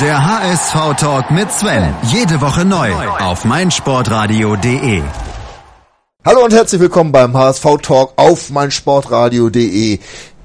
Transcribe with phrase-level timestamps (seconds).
[0.00, 1.94] Der HSV-Talk mit Sven.
[2.04, 5.02] Jede Woche neu auf meinsportradio.de.
[6.24, 9.98] Hallo und herzlich willkommen beim HSV-Talk auf meinsportradio.de.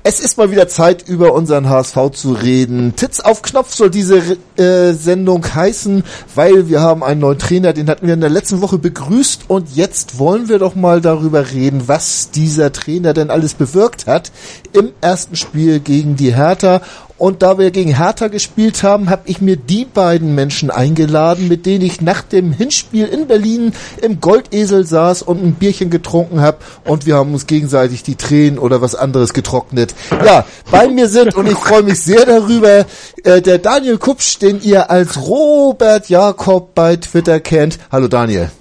[0.04, 2.96] Es ist mal wieder Zeit, über unseren HSV zu reden.
[2.97, 6.04] Titz auf Knopf soll diese äh, Sendung heißen,
[6.36, 9.76] weil wir haben einen neuen Trainer, den hatten wir in der letzten Woche begrüßt und
[9.76, 14.32] jetzt wollen wir doch mal darüber reden, was dieser Trainer denn alles bewirkt hat
[14.74, 16.82] im ersten Spiel gegen die Hertha
[17.18, 21.66] und da wir gegen Hertha gespielt haben, habe ich mir die beiden Menschen eingeladen, mit
[21.66, 26.58] denen ich nach dem Hinspiel in Berlin im Goldesel saß und ein Bierchen getrunken habe.
[26.86, 29.96] Und wir haben uns gegenseitig die Tränen oder was anderes getrocknet.
[30.26, 32.86] Ja, bei mir sind, und ich freue mich sehr darüber,
[33.24, 37.80] äh, der Daniel Kupsch, den ihr als Robert Jakob bei Twitter kennt.
[37.91, 38.52] Hallo Daniel.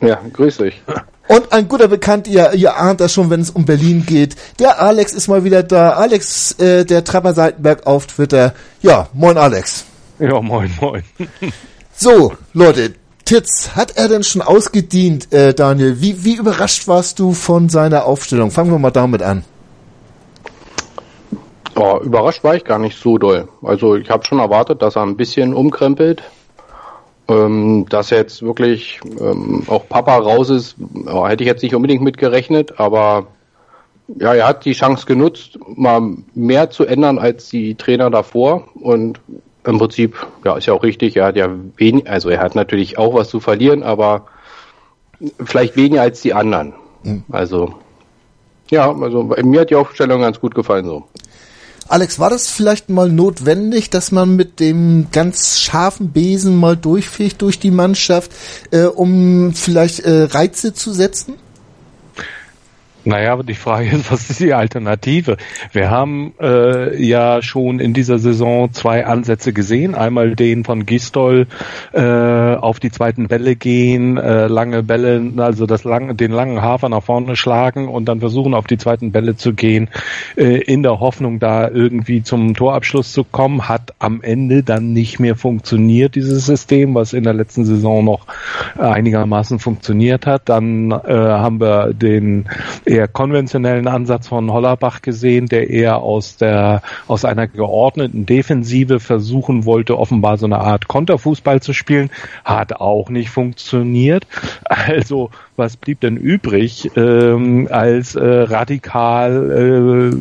[0.00, 0.82] Ja, grüß dich.
[1.28, 4.34] Und ein guter Bekannt, ihr, ihr ahnt das schon, wenn es um Berlin geht.
[4.58, 5.90] Der Alex ist mal wieder da.
[5.90, 8.54] Alex, äh, der Trapper Seitenberg auf Twitter.
[8.80, 9.84] Ja, moin Alex.
[10.18, 11.02] Ja, moin, moin.
[11.94, 12.94] so, Leute,
[13.26, 16.00] Titz, hat er denn schon ausgedient, äh, Daniel?
[16.00, 18.50] Wie, wie überrascht warst du von seiner Aufstellung?
[18.50, 19.44] Fangen wir mal damit an.
[21.76, 23.48] Oh, überrascht war ich gar nicht so doll.
[23.62, 26.22] Also ich habe schon erwartet, dass er ein bisschen umkrempelt,
[27.28, 30.76] ähm, dass jetzt wirklich ähm, auch Papa raus ist,
[31.06, 33.26] oh, hätte ich jetzt nicht unbedingt mit gerechnet, aber
[34.16, 39.20] ja, er hat die Chance genutzt, mal mehr zu ändern als die Trainer davor und
[39.64, 42.96] im Prinzip, ja, ist ja auch richtig, er hat ja wenig, also er hat natürlich
[42.96, 44.26] auch was zu verlieren, aber
[45.44, 46.72] vielleicht weniger als die anderen.
[47.02, 47.24] Mhm.
[47.30, 47.74] Also,
[48.70, 51.04] ja, also mir hat die Aufstellung ganz gut gefallen so.
[51.88, 57.40] Alex, war das vielleicht mal notwendig, dass man mit dem ganz scharfen Besen mal durchfegt
[57.40, 58.30] durch die Mannschaft,
[58.70, 61.34] äh, um vielleicht äh, Reize zu setzen?
[63.08, 65.38] Naja, aber die Frage ist, was ist die Alternative?
[65.72, 69.94] Wir haben äh, ja schon in dieser Saison zwei Ansätze gesehen.
[69.94, 71.46] Einmal den von Gistol
[71.94, 76.90] äh, auf die zweiten Bälle gehen, äh, lange Bälle, also das lange, den langen Hafer
[76.90, 79.88] nach vorne schlagen und dann versuchen auf die zweiten Bälle zu gehen,
[80.36, 83.70] äh, in der Hoffnung, da irgendwie zum Torabschluss zu kommen.
[83.70, 88.26] Hat am Ende dann nicht mehr funktioniert, dieses System, was in der letzten Saison noch
[88.76, 90.50] einigermaßen funktioniert hat.
[90.50, 92.44] Dann äh, haben wir den
[92.98, 99.64] eher konventionellen Ansatz von Hollerbach gesehen, der eher aus der aus einer geordneten Defensive versuchen
[99.64, 102.10] wollte, offenbar so eine Art Konterfußball zu spielen,
[102.44, 104.26] hat auch nicht funktioniert.
[104.64, 110.16] Also was blieb denn übrig, ähm, als äh, radikal äh,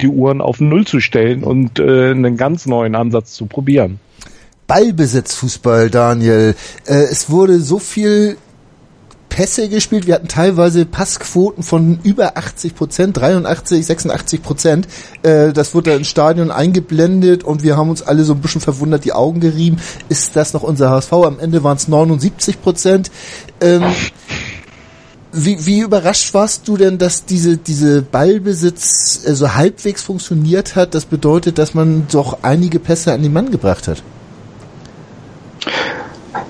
[0.00, 4.00] die Uhren auf Null zu stellen und äh, einen ganz neuen Ansatz zu probieren?
[4.66, 6.54] Ballbesitzfußball, Daniel.
[6.86, 8.36] Äh, es wurde so viel
[9.36, 10.06] Pässe gespielt.
[10.06, 14.88] Wir hatten teilweise Passquoten von über 80 Prozent, 83, 86 Prozent.
[15.22, 18.62] Äh, das wurde da im Stadion eingeblendet und wir haben uns alle so ein bisschen
[18.62, 19.76] verwundert die Augen gerieben.
[20.08, 21.12] Ist das noch unser HSV?
[21.12, 23.10] Am Ende waren es 79 Prozent.
[23.60, 23.82] Ähm,
[25.32, 30.94] wie, wie überrascht warst du denn, dass diese, diese Ballbesitz äh, so halbwegs funktioniert hat?
[30.94, 34.02] Das bedeutet, dass man doch einige Pässe an den Mann gebracht hat.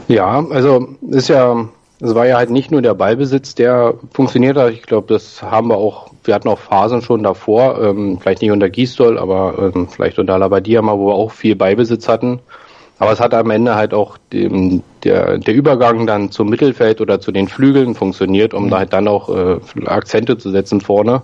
[0.06, 1.68] Ja, also ist ja
[2.00, 4.72] es war ja halt nicht nur der Ballbesitz, der funktioniert hat.
[4.72, 8.50] Ich glaube, das haben wir auch, wir hatten auch Phasen schon davor, ähm, vielleicht nicht
[8.50, 12.40] unter Gießdoll, aber ähm, vielleicht unter Labadia mal, wo wir auch viel Ballbesitz hatten.
[12.98, 17.20] Aber es hat am Ende halt auch dem, der, der Übergang dann zum Mittelfeld oder
[17.20, 21.22] zu den Flügeln funktioniert, um da halt dann auch äh, Akzente zu setzen vorne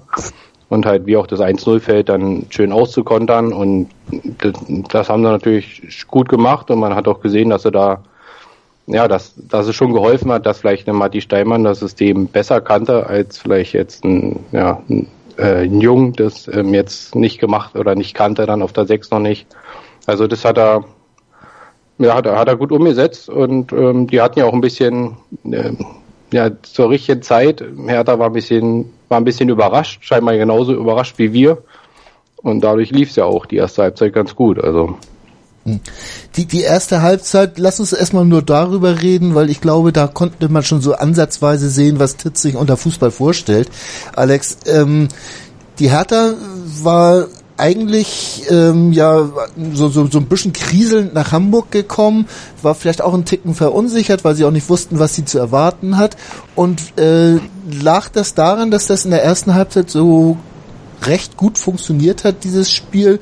[0.69, 3.53] und halt wie auch das 1-0-Feld dann schön auszukontern.
[3.53, 3.89] Und
[4.39, 4.53] das,
[4.91, 8.03] das haben sie natürlich gut gemacht und man hat auch gesehen, dass sie da
[8.87, 12.61] ja, dass, dass es schon geholfen hat, dass vielleicht eine Matti Steinmann das System besser
[12.61, 17.77] kannte, als vielleicht jetzt ein, ja, ein, äh, ein Jung, das ähm, jetzt nicht gemacht
[17.77, 19.47] oder nicht kannte, dann auf der 6 noch nicht.
[20.07, 20.85] Also das hat er,
[21.99, 25.73] ja, hat hat er gut umgesetzt und ähm, die hatten ja auch ein bisschen, äh,
[26.33, 27.63] ja, zur richtigen Zeit.
[27.87, 31.59] Hertha war ein bisschen, war ein bisschen überrascht, scheinbar genauso überrascht wie wir.
[32.37, 34.59] Und dadurch lief es ja auch die erste Halbzeit ganz gut.
[34.63, 34.97] Also.
[36.37, 40.49] Die, die erste Halbzeit, lass uns erstmal nur darüber reden, weil ich glaube, da konnte
[40.49, 43.71] man schon so ansatzweise sehen, was Titz sich unter Fußball vorstellt.
[44.17, 45.09] Alex, ähm,
[45.79, 46.35] die Hertha
[46.83, 49.31] war eigentlich ähm, ja
[49.73, 52.27] so, so, so ein bisschen kriselnd nach Hamburg gekommen,
[52.61, 55.97] war vielleicht auch ein Ticken verunsichert, weil sie auch nicht wussten, was sie zu erwarten
[55.97, 56.17] hat.
[56.57, 57.39] Und äh,
[57.71, 60.39] lag das daran, dass das in der ersten Halbzeit so
[61.07, 63.21] recht gut funktioniert hat, dieses Spiel,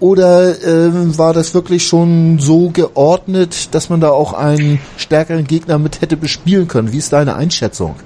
[0.00, 5.78] oder ähm, war das wirklich schon so geordnet, dass man da auch einen stärkeren Gegner
[5.78, 6.92] mit hätte bespielen können?
[6.92, 7.96] Wie ist deine Einschätzung?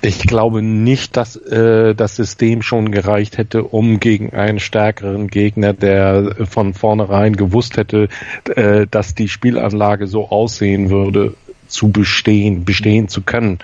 [0.00, 5.72] Ich glaube nicht, dass äh, das System schon gereicht hätte, um gegen einen stärkeren Gegner,
[5.72, 8.08] der von vornherein gewusst hätte,
[8.54, 11.34] äh, dass die Spielanlage so aussehen würde,
[11.68, 13.58] zu bestehen, bestehen zu können.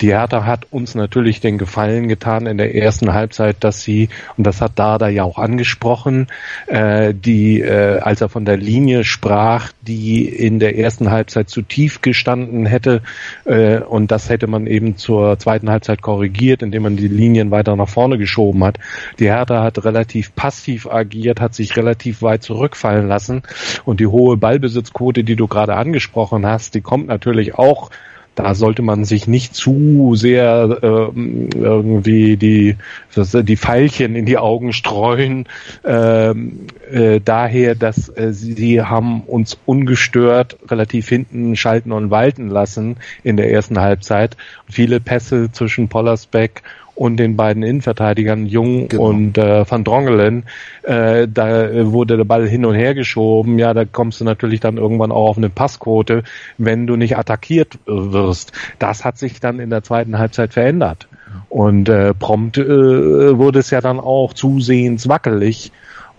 [0.00, 4.46] Die Hertha hat uns natürlich den Gefallen getan in der ersten Halbzeit, dass sie, und
[4.46, 6.26] das hat Dada ja auch angesprochen,
[6.66, 11.62] äh, die, äh, als er von der Linie sprach, die in der ersten Halbzeit zu
[11.62, 13.02] tief gestanden hätte,
[13.44, 17.76] äh, und das hätte man eben zur zweiten Halbzeit korrigiert, indem man die Linien weiter
[17.76, 18.78] nach vorne geschoben hat.
[19.18, 23.42] Die Hertha hat relativ passiv agiert, hat sich relativ weit zurückfallen lassen
[23.84, 27.90] und die hohe Ballbesitzquote, die du gerade angesprochen hast, die kommt natürlich natürlich auch,
[28.34, 31.18] da sollte man sich nicht zu sehr äh,
[31.54, 32.76] irgendwie die,
[33.14, 35.46] die Pfeilchen in die Augen streuen.
[35.84, 42.96] Ähm, äh, daher, dass äh, sie haben uns ungestört relativ hinten schalten und walten lassen
[43.22, 44.38] in der ersten Halbzeit.
[44.66, 46.62] Viele Pässe zwischen Pollersbeck
[46.94, 49.04] und den beiden Innenverteidigern Jung genau.
[49.04, 50.44] und äh, Van Drongelen,
[50.82, 53.58] äh, da wurde der Ball hin und her geschoben.
[53.58, 56.22] Ja, da kommst du natürlich dann irgendwann auch auf eine Passquote,
[56.58, 58.52] wenn du nicht attackiert wirst.
[58.78, 61.08] Das hat sich dann in der zweiten Halbzeit verändert.
[61.48, 65.72] Und äh, prompt äh, wurde es ja dann auch zusehends wackelig.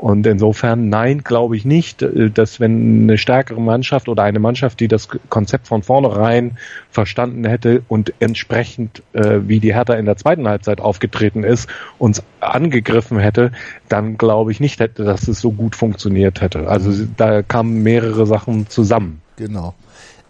[0.04, 4.82] Und insofern, nein, glaube ich nicht, äh, dass wenn eine stärkere Mannschaft oder eine Mannschaft,
[4.82, 6.58] die das Konzept von vornherein
[6.92, 11.70] verstanden hätte und entsprechend, äh, wie die Hertha in der zweiten Halbzeit aufgetreten ist,
[12.00, 13.54] uns angegriffen hätte,
[13.88, 16.68] dann glaube ich nicht, hätte, dass es so gut funktioniert hätte.
[16.68, 19.22] Also da kamen mehrere Sachen zusammen.
[19.38, 19.74] Genau.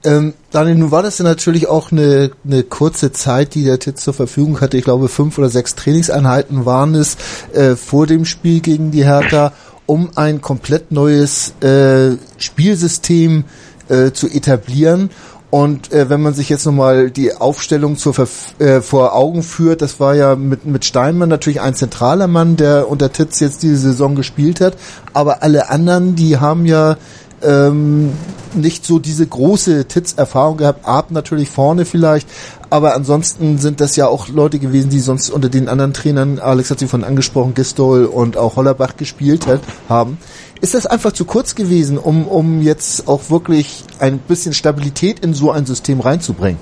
[0.05, 4.03] Ähm, Daniel, nun war das ja natürlich auch eine, eine kurze Zeit, die der Titz
[4.03, 4.77] zur Verfügung hatte.
[4.77, 7.15] Ich glaube, fünf oder sechs Trainingseinheiten waren es
[7.53, 9.53] äh, vor dem Spiel gegen die Hertha,
[9.85, 13.45] um ein komplett neues äh, Spielsystem
[13.87, 15.09] äh, zu etablieren.
[15.53, 19.83] Und äh, wenn man sich jetzt nochmal die Aufstellung zur Verf äh, vor Augen führt,
[19.83, 23.77] das war ja mit, mit Steinmann natürlich ein zentraler Mann, der unter Titz jetzt diese
[23.77, 24.75] Saison gespielt hat.
[25.13, 26.97] Aber alle anderen, die haben ja
[27.43, 28.13] ähm,
[28.55, 30.85] nicht so diese große Titz-Erfahrung gehabt.
[30.85, 32.27] Ab natürlich vorne vielleicht,
[32.69, 36.71] aber ansonsten sind das ja auch Leute gewesen, die sonst unter den anderen Trainern, Alex
[36.71, 40.17] hat sie von angesprochen, Gistol und auch Hollerbach gespielt hat, haben.
[40.61, 45.33] Ist das einfach zu kurz gewesen, um, um jetzt auch wirklich ein bisschen Stabilität in
[45.33, 46.59] so ein System reinzubringen?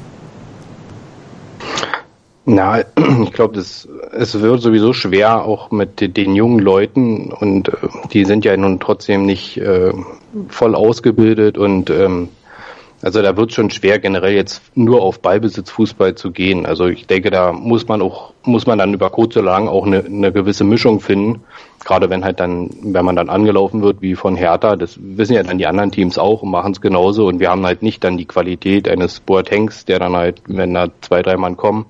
[2.45, 2.79] Na,
[3.23, 3.87] ich glaube, es
[4.41, 7.73] wird sowieso schwer, auch mit den jungen Leuten und äh,
[8.11, 9.93] die sind ja nun trotzdem nicht äh,
[10.49, 12.29] voll ausgebildet und ähm,
[13.03, 16.67] also da wird schon schwer, generell jetzt nur auf Ballbesitzfußball zu gehen.
[16.67, 19.87] Also ich denke, da muss man auch, muss man dann über kurz oder lang auch
[19.87, 21.41] eine, eine gewisse Mischung finden.
[21.83, 25.41] Gerade wenn halt dann, wenn man dann angelaufen wird wie von Hertha, das wissen ja
[25.41, 27.25] dann die anderen Teams auch und machen es genauso.
[27.25, 30.89] Und wir haben halt nicht dann die Qualität eines Boatengs, der dann halt, wenn da
[31.01, 31.87] zwei, drei Mann kommen,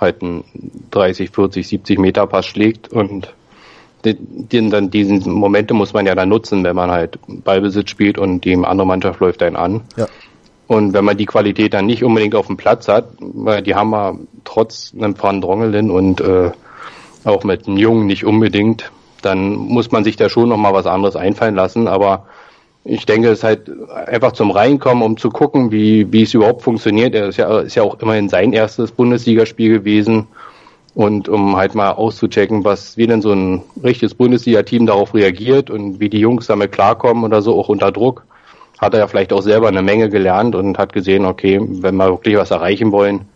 [0.00, 0.44] halt einen
[0.90, 3.34] 30, 40, 70 Meter Pass schlägt und
[4.04, 8.44] den, dann diesen Momente muss man ja dann nutzen, wenn man halt Ballbesitz spielt und
[8.44, 9.82] die andere Mannschaft läuft einen an.
[9.96, 10.06] Ja.
[10.66, 13.90] Und wenn man die Qualität dann nicht unbedingt auf dem Platz hat, weil die haben
[13.90, 16.52] wir trotz einem Van Drongelen und äh,
[17.24, 21.16] auch mit einem Jungen nicht unbedingt, dann muss man sich da schon nochmal was anderes
[21.16, 21.88] einfallen lassen.
[21.88, 22.26] Aber
[22.84, 23.70] ich denke, es ist halt
[24.06, 27.14] einfach zum Reinkommen, um zu gucken, wie, wie es überhaupt funktioniert.
[27.14, 30.26] Er ist ja, ist ja auch immerhin sein erstes Bundesligaspiel gewesen.
[30.94, 36.00] Und um halt mal auszuchecken, was, wie denn so ein richtiges Bundesliga-Team darauf reagiert und
[36.00, 38.24] wie die Jungs damit klarkommen oder so, auch unter Druck,
[38.78, 42.08] hat er ja vielleicht auch selber eine Menge gelernt und hat gesehen, okay, wenn wir
[42.08, 43.28] wirklich was erreichen wollen,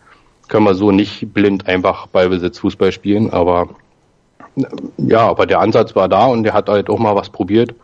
[0.48, 3.30] können wir so nicht blind einfach Ballbesitz Fußball spielen.
[3.30, 3.68] Aber
[4.96, 7.74] ja, aber der Ansatz war da und er hat halt auch mal was probiert.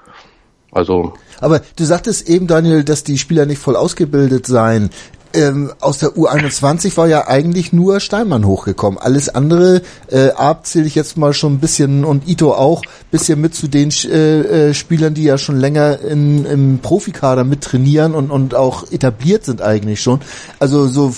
[0.73, 1.15] Also.
[1.41, 4.91] Aber du sagtest eben, Daniel, dass die Spieler nicht voll ausgebildet seien.
[5.33, 8.99] Ähm, aus der U21 war ja eigentlich nur Steinmann hochgekommen.
[8.99, 13.41] Alles andere, äh, Ab zähle ich jetzt mal schon ein bisschen und Ito auch, bisschen
[13.41, 18.15] mit zu den äh, äh, Spielern, die ja schon länger in, im Profikader mit trainieren
[18.15, 20.21] und, und auch etabliert sind eigentlich schon.
[20.59, 21.15] Also so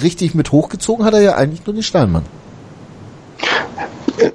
[0.00, 2.22] richtig mit hochgezogen hat er ja eigentlich nur den Steinmann.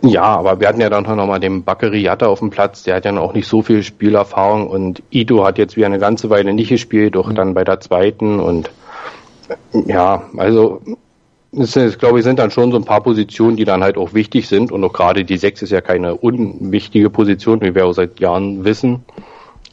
[0.01, 2.95] Ja, aber wir hatten ja dann noch mal den Bakary Yatta auf dem Platz, der
[2.95, 6.53] hat ja noch nicht so viel Spielerfahrung und Ito hat jetzt wieder eine ganze Weile
[6.53, 7.35] nicht gespielt, doch mhm.
[7.35, 8.71] dann bei der zweiten und
[9.85, 10.81] ja, also
[11.51, 14.13] es ist, glaube ich, sind dann schon so ein paar Positionen, die dann halt auch
[14.13, 17.93] wichtig sind und auch gerade die sechs ist ja keine unwichtige Position, wie wir auch
[17.93, 19.03] seit Jahren wissen.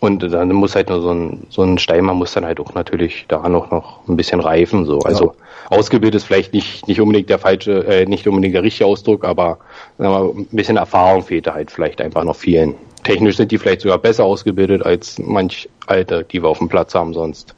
[0.00, 3.26] Und dann muss halt nur so ein, so ein Steimer muss dann halt auch natürlich
[3.28, 4.98] da noch, noch ein bisschen reifen, so.
[5.00, 5.32] Also, ja
[5.70, 9.58] ausgebildet ist vielleicht nicht, nicht unbedingt der falsche, äh, nicht unbedingt der richtige Ausdruck, aber
[9.98, 12.74] sagen wir, ein bisschen Erfahrung fehlt da halt vielleicht einfach noch vielen.
[13.04, 16.94] Technisch sind die vielleicht sogar besser ausgebildet als manch Alte, die wir auf dem Platz
[16.94, 17.54] haben sonst.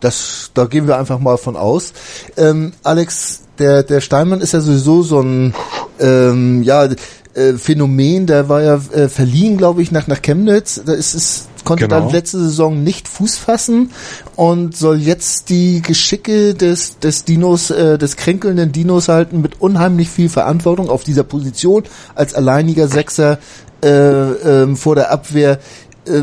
[0.00, 1.92] Das, da gehen wir einfach mal von aus.
[2.36, 5.54] Ähm, Alex, der, der Steinmann ist ja sowieso so ein,
[5.98, 6.88] ähm, ja,
[7.34, 10.82] äh, Phänomen, der war ja äh, verliehen, glaube ich, nach, nach Chemnitz.
[10.84, 12.00] Da ist es, konnte genau.
[12.00, 13.90] dann letzte Saison nicht Fuß fassen
[14.36, 20.08] und soll jetzt die Geschicke des, des Dinos, äh, des kränkelnden Dinos halten mit unheimlich
[20.08, 21.82] viel Verantwortung auf dieser Position
[22.14, 23.38] als alleiniger Sechser
[23.84, 25.58] äh, äh, vor der Abwehr.
[26.06, 26.22] Äh,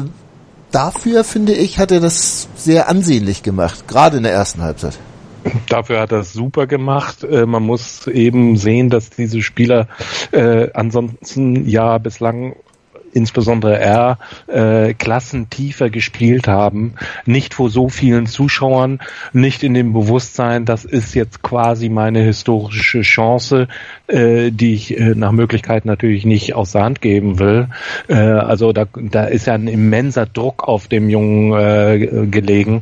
[0.72, 4.98] dafür, finde ich, hat er das sehr ansehnlich gemacht, gerade in der ersten Halbzeit.
[5.68, 7.24] Dafür hat er es super gemacht.
[7.24, 9.88] Äh, man muss eben sehen, dass diese Spieler
[10.32, 12.56] äh, ansonsten ja bislang
[13.14, 14.18] insbesondere er,
[14.48, 16.94] äh, Klassen tiefer gespielt haben,
[17.26, 19.00] nicht vor so vielen Zuschauern,
[19.32, 23.68] nicht in dem Bewusstsein, das ist jetzt quasi meine historische Chance,
[24.08, 27.68] äh, die ich äh, nach Möglichkeit natürlich nicht aus der Hand geben will.
[28.08, 32.82] Äh, also da, da ist ja ein immenser Druck auf dem Jungen äh, gelegen.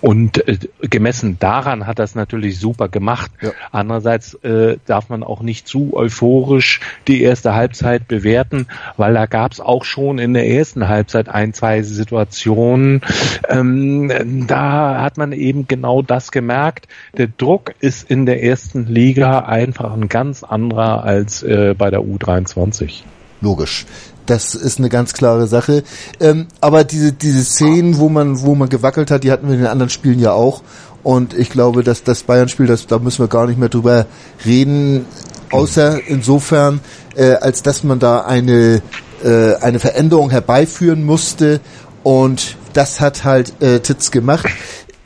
[0.00, 3.30] Und äh, gemessen daran hat das natürlich super gemacht.
[3.40, 3.52] Ja.
[3.70, 9.52] Andererseits äh, darf man auch nicht zu euphorisch die erste Halbzeit bewerten, weil da gab
[9.52, 13.02] es auch schon in der ersten Halbzeit ein, zwei Situationen.
[13.48, 16.88] Ähm, da hat man eben genau das gemerkt.
[17.16, 22.00] Der Druck ist in der ersten Liga einfach ein ganz anderer als äh, bei der
[22.00, 23.02] U23.
[23.42, 23.86] Logisch.
[24.30, 25.82] Das ist eine ganz klare Sache.
[26.20, 29.62] Ähm, aber diese, diese Szenen, wo man, wo man gewackelt hat, die hatten wir in
[29.62, 30.62] den anderen Spielen ja auch.
[31.02, 34.06] Und ich glaube, dass das Bayern-Spiel, das, da müssen wir gar nicht mehr drüber
[34.46, 35.04] reden,
[35.50, 36.78] außer insofern,
[37.16, 38.82] äh, als dass man da eine,
[39.24, 41.58] äh, eine Veränderung herbeiführen musste.
[42.04, 44.46] Und das hat halt äh, Titz gemacht.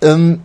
[0.02, 0.40] Ähm,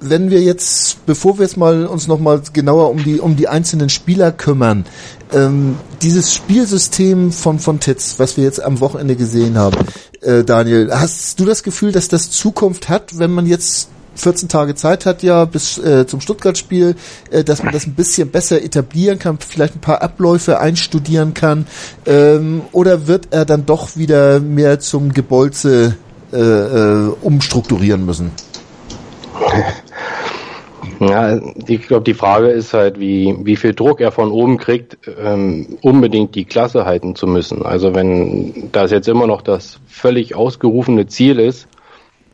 [0.00, 3.48] wenn wir jetzt, bevor wir jetzt mal uns noch mal genauer um die um die
[3.48, 4.86] einzelnen Spieler kümmern,
[5.32, 9.76] ähm, dieses Spielsystem von von Titz, was wir jetzt am Wochenende gesehen haben,
[10.20, 13.88] äh, Daniel, hast du das Gefühl, dass das Zukunft hat, wenn man jetzt
[14.18, 16.96] 14 Tage Zeit hat ja bis äh, zum Stuttgart-Spiel,
[17.30, 21.66] äh, dass man das ein bisschen besser etablieren kann, vielleicht ein paar Abläufe einstudieren kann,
[22.04, 25.96] ähm, oder wird er dann doch wieder mehr zum Gebolze
[26.32, 28.32] äh, äh, umstrukturieren müssen?
[31.00, 31.38] Ja,
[31.68, 35.78] ich glaube, die Frage ist halt, wie, wie viel Druck er von oben kriegt, ähm,
[35.80, 37.64] unbedingt die Klasse halten zu müssen.
[37.64, 41.68] Also wenn das jetzt immer noch das völlig ausgerufene Ziel ist,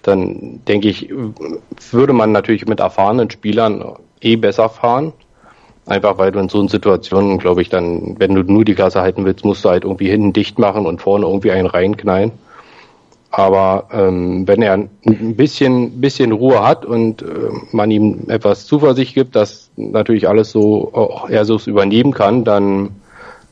[0.02, 1.11] dann denke ich,
[1.90, 5.12] würde man natürlich mit erfahrenen Spielern eh besser fahren.
[5.87, 9.02] Einfach weil du in so einer Situation, glaube ich, dann, wenn du nur die Klasse
[9.02, 12.33] halten willst, musst du halt irgendwie hinten dicht machen und vorne irgendwie einen reinknallen.
[13.36, 14.88] Aber ähm, wenn er ein
[15.34, 17.26] bisschen, bisschen Ruhe hat und äh,
[17.72, 22.90] man ihm etwas Zuversicht gibt, dass natürlich alles so auch er so übernehmen kann, dann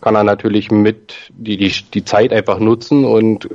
[0.01, 3.49] kann er natürlich mit die, die, die Zeit einfach nutzen und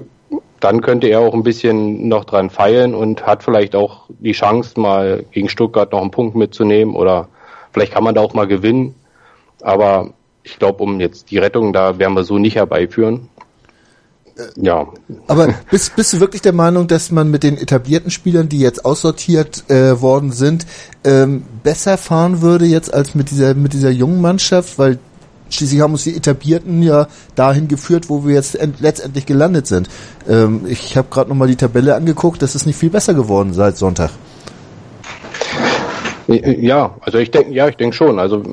[0.60, 4.77] dann könnte er auch ein bisschen noch dran feilen und hat vielleicht auch die Chance,
[4.77, 7.29] mal gegen Stuttgart noch einen Punkt mitzunehmen oder
[7.72, 8.96] vielleicht kann man da auch mal gewinnen.
[9.62, 10.10] Aber
[10.43, 13.29] ich glaube, um jetzt die Rettung, da werden wir so nicht herbeiführen
[14.56, 14.88] ja.
[15.27, 18.86] Aber bist, bist du wirklich der Meinung, dass man mit den etablierten Spielern, die jetzt
[18.86, 20.65] aussortiert äh, worden sind,
[21.03, 25.00] ähm, besser fahren würde jetzt als mit dieser mit dieser jungen Mannschaft, weil
[25.50, 29.89] schließlich haben uns die etablierten ja dahin geführt, wo wir jetzt letztendlich gelandet sind.
[30.27, 33.53] Ähm, ich habe gerade noch mal die Tabelle angeguckt, das ist nicht viel besser geworden
[33.53, 34.12] seit Sonntag.
[36.27, 38.19] Ja, also ich denke, ja, ich denke schon.
[38.19, 38.43] Also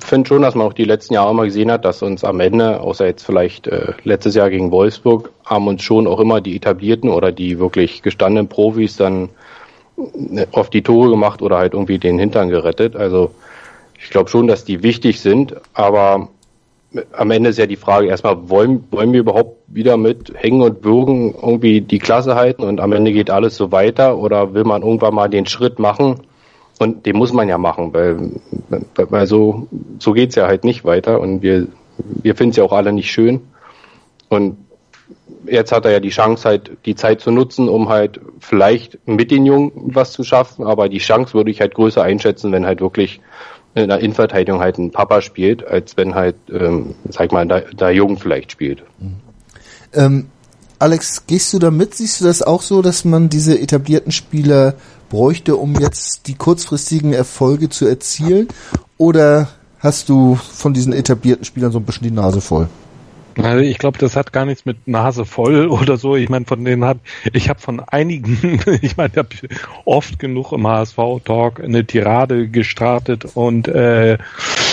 [0.00, 2.80] finde schon, dass man auch die letzten Jahre immer gesehen hat, dass uns am Ende,
[2.80, 7.08] außer jetzt vielleicht äh, letztes Jahr gegen Wolfsburg, haben uns schon auch immer die etablierten
[7.08, 9.30] oder die wirklich gestandenen Profis dann
[9.96, 12.96] äh, auf die Tore gemacht oder halt irgendwie den Hintern gerettet.
[12.96, 13.30] Also
[13.98, 16.28] ich glaube schon, dass die wichtig sind, aber
[17.12, 20.84] am Ende ist ja die Frage erstmal, wollen, wollen wir überhaupt wieder mit Hängen und
[20.84, 24.82] Würgen irgendwie die Klasse halten und am Ende geht alles so weiter oder will man
[24.82, 26.25] irgendwann mal den Schritt machen?
[26.78, 28.32] Und den muss man ja machen, weil,
[28.94, 29.66] weil so,
[29.98, 31.68] so geht's ja halt nicht weiter und wir,
[31.98, 33.40] wir finden es ja auch alle nicht schön.
[34.28, 34.58] Und
[35.46, 39.30] jetzt hat er ja die Chance, halt die Zeit zu nutzen, um halt vielleicht mit
[39.30, 42.80] den Jungen was zu schaffen, aber die Chance würde ich halt größer einschätzen, wenn halt
[42.80, 43.20] wirklich
[43.74, 47.90] in der Innenverteidigung halt ein Papa spielt, als wenn halt, ähm, sag mal, da, da
[47.90, 48.82] Jung vielleicht spielt.
[48.98, 49.16] Mhm.
[49.92, 50.26] Ähm,
[50.78, 51.94] Alex, gehst du da mit?
[51.94, 54.74] Siehst du das auch so, dass man diese etablierten Spieler
[55.08, 58.48] bräuchte, um jetzt die kurzfristigen Erfolge zu erzielen?
[58.98, 59.48] Oder
[59.78, 62.68] hast du von diesen etablierten Spielern so ein bisschen die Nase voll?
[63.42, 66.16] Also ich glaube, das hat gar nichts mit Nase voll oder so.
[66.16, 66.98] Ich meine, von denen hat
[67.32, 69.28] ich habe von einigen, ich meine, ich habe
[69.84, 74.18] oft genug im HSV Talk eine Tirade gestartet und äh,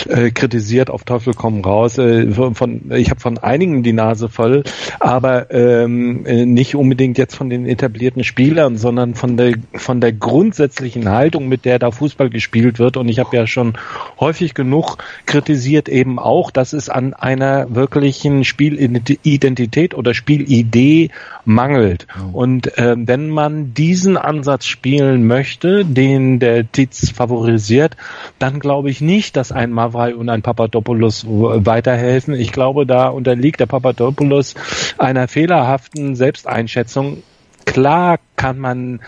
[0.08, 1.98] äh, kritisiert auf Teufel komm raus.
[1.98, 4.64] Äh, von, ich habe von einigen die Nase voll,
[5.00, 10.14] aber ähm, äh, nicht unbedingt jetzt von den etablierten Spielern, sondern von der von der
[10.14, 12.98] grundsätzlichen Haltung, mit der da Fußball gespielt wird.
[12.98, 13.74] Und ich habe ja schon
[14.20, 21.10] häufig genug kritisiert eben auch, dass es an einer wirklichen Spielidentität oder Spielidee
[21.46, 22.08] mangelt.
[22.16, 22.36] Mhm.
[22.36, 27.98] Und äh, wenn man diesen Ansatz spielen möchte, den der Titz favorisiert,
[28.40, 32.34] dann glaube ich nicht, dass ein Mavrai und ein Papadopoulos weiterhelfen.
[32.34, 34.56] Ich glaube, da unterliegt der Papadopoulos
[34.98, 37.24] einer fehlerhaften Selbsteinschätzung.
[37.66, 39.00] Klar kann man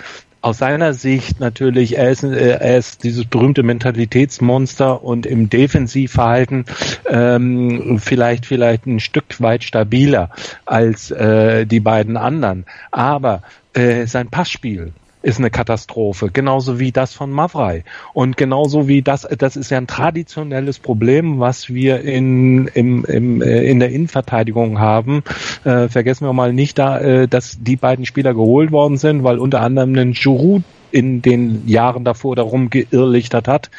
[0.42, 6.66] aus seiner Sicht natürlich, er ist, äh, er ist dieses berühmte Mentalitätsmonster und im Defensivverhalten
[7.10, 10.30] ähm, vielleicht vielleicht ein Stück weit stabiler
[10.66, 12.66] als äh, die beiden anderen.
[12.92, 13.42] Aber
[13.74, 14.94] äh, sein Passspiel
[15.26, 19.78] ist eine Katastrophe, genauso wie das von Mavrai und genauso wie das, das ist ja
[19.80, 25.24] ein traditionelles Problem, was wir in im, im, äh, in der Innenverteidigung haben.
[25.64, 29.40] Äh, vergessen wir mal nicht da, äh, dass die beiden Spieler geholt worden sind, weil
[29.40, 30.64] unter anderem ein Giroud
[30.96, 33.70] in den Jahren davor darum geirrlichtert hat.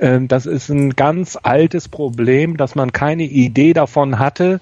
[0.00, 4.60] Ähm, das ist ein ganz altes Problem, dass man keine Idee davon hatte,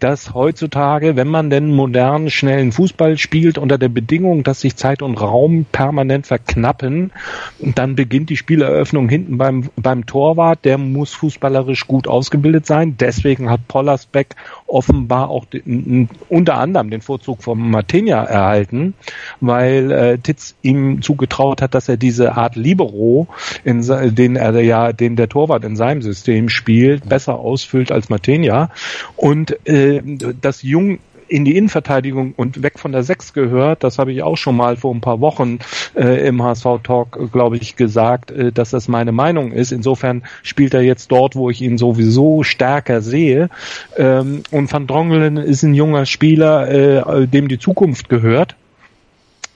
[0.00, 5.00] dass heutzutage, wenn man denn modernen, schnellen Fußball spielt, unter der Bedingung, dass sich Zeit
[5.00, 7.12] und Raum permanent verknappen,
[7.60, 10.64] dann beginnt die Spieleröffnung hinten beim, beim Torwart.
[10.64, 12.96] Der muss fußballerisch gut ausgebildet sein.
[12.98, 14.34] Deswegen hat Pollersbeck
[14.66, 18.94] offenbar auch den, unter anderem den Vorzug von Martinia erhalten,
[19.40, 23.28] weil äh, Titz ihm zugetraut hat, dass er diese Art Libero,
[23.62, 23.82] in,
[24.14, 28.70] den er ja, den der Torwart in seinem System spielt, besser ausfüllt als Martinia.
[29.16, 30.02] Und äh,
[30.40, 30.98] das Jung
[31.34, 33.82] in die Innenverteidigung und weg von der Sechs gehört.
[33.82, 35.58] Das habe ich auch schon mal vor ein paar Wochen
[35.96, 39.72] äh, im HSV-Talk, glaube ich, gesagt, äh, dass das meine Meinung ist.
[39.72, 43.48] Insofern spielt er jetzt dort, wo ich ihn sowieso stärker sehe.
[43.96, 48.54] Ähm, und Van Drongelen ist ein junger Spieler, äh, dem die Zukunft gehört.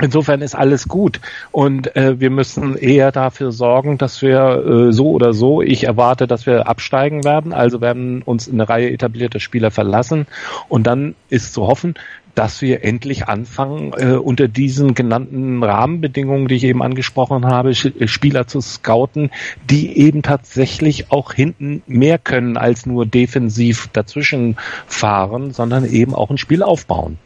[0.00, 1.20] Insofern ist alles gut.
[1.50, 6.28] Und äh, wir müssen eher dafür sorgen, dass wir äh, so oder so, ich erwarte,
[6.28, 10.26] dass wir absteigen werden, also werden uns eine Reihe etablierter Spieler verlassen.
[10.68, 11.94] Und dann ist zu hoffen,
[12.36, 18.46] dass wir endlich anfangen, äh, unter diesen genannten Rahmenbedingungen, die ich eben angesprochen habe, Spieler
[18.46, 19.32] zu scouten,
[19.68, 26.30] die eben tatsächlich auch hinten mehr können als nur defensiv dazwischen fahren, sondern eben auch
[26.30, 27.18] ein Spiel aufbauen.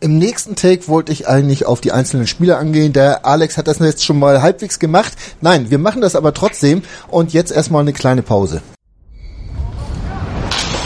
[0.00, 2.94] Im nächsten Take wollte ich eigentlich auf die einzelnen Spieler angehen.
[2.94, 5.12] Der Alex hat das jetzt schon mal halbwegs gemacht.
[5.42, 6.82] Nein, wir machen das aber trotzdem.
[7.08, 8.62] Und jetzt erstmal eine kleine Pause.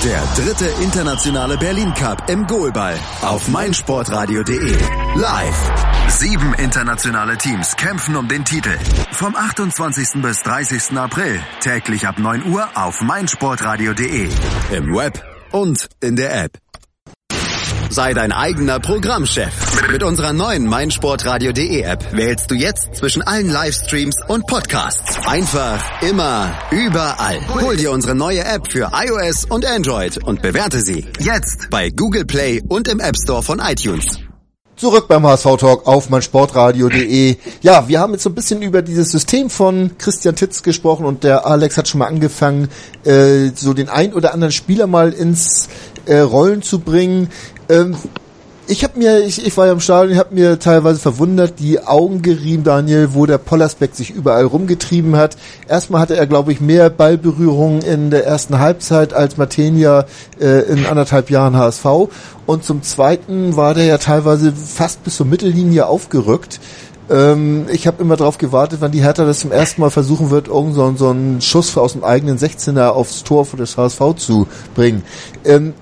[0.03, 4.77] Der dritte internationale Berlin Cup im Goalball auf meinsportradio.de.
[5.17, 5.71] Live.
[6.09, 8.77] Sieben internationale Teams kämpfen um den Titel.
[9.13, 10.21] Vom 28.
[10.21, 10.99] bis 30.
[10.99, 11.41] April.
[11.61, 14.29] Täglich ab 9 Uhr auf meinsportradio.de.
[14.73, 16.64] Im Web und in der App.
[17.95, 19.89] Sei dein eigener Programmchef.
[19.93, 25.17] Mit unserer neuen meinsportradio.de App wählst du jetzt zwischen allen Livestreams und Podcasts.
[25.29, 27.39] Einfach, immer, überall.
[27.61, 32.25] Hol dir unsere neue App für iOS und Android und bewerte sie jetzt bei Google
[32.25, 34.19] Play und im App Store von iTunes.
[34.75, 37.37] Zurück beim HSV Talk auf meinsportradio.de.
[37.63, 41.23] Ja, wir haben jetzt so ein bisschen über dieses System von Christian Titz gesprochen und
[41.23, 42.69] der Alex hat schon mal angefangen,
[43.05, 45.69] äh, so den ein oder anderen Spieler mal ins
[46.07, 47.29] äh, Rollen zu bringen.
[47.69, 47.97] Ähm,
[48.67, 51.81] ich habe mir, ich, ich war ja im Stadion, ich habe mir teilweise verwundert, die
[51.81, 55.37] Augen gerieben, Daniel, wo der Pollersbeck sich überall rumgetrieben hat.
[55.69, 60.07] Erstmal hatte er, glaube ich, mehr Ballberührungen in der ersten Halbzeit als Matenia
[60.41, 61.85] äh, in anderthalb Jahren HSV.
[62.47, 66.59] Und zum Zweiten war der ja teilweise fast bis zur Mittellinie aufgerückt.
[67.11, 70.49] Ähm, ich habe immer darauf gewartet, wann die Hertha das zum ersten Mal versuchen wird,
[70.49, 74.47] irgend so, so einen Schuss aus dem eigenen 16er aufs Tor für das HSV zu
[74.75, 75.03] bringen.
[75.45, 75.75] Ähm,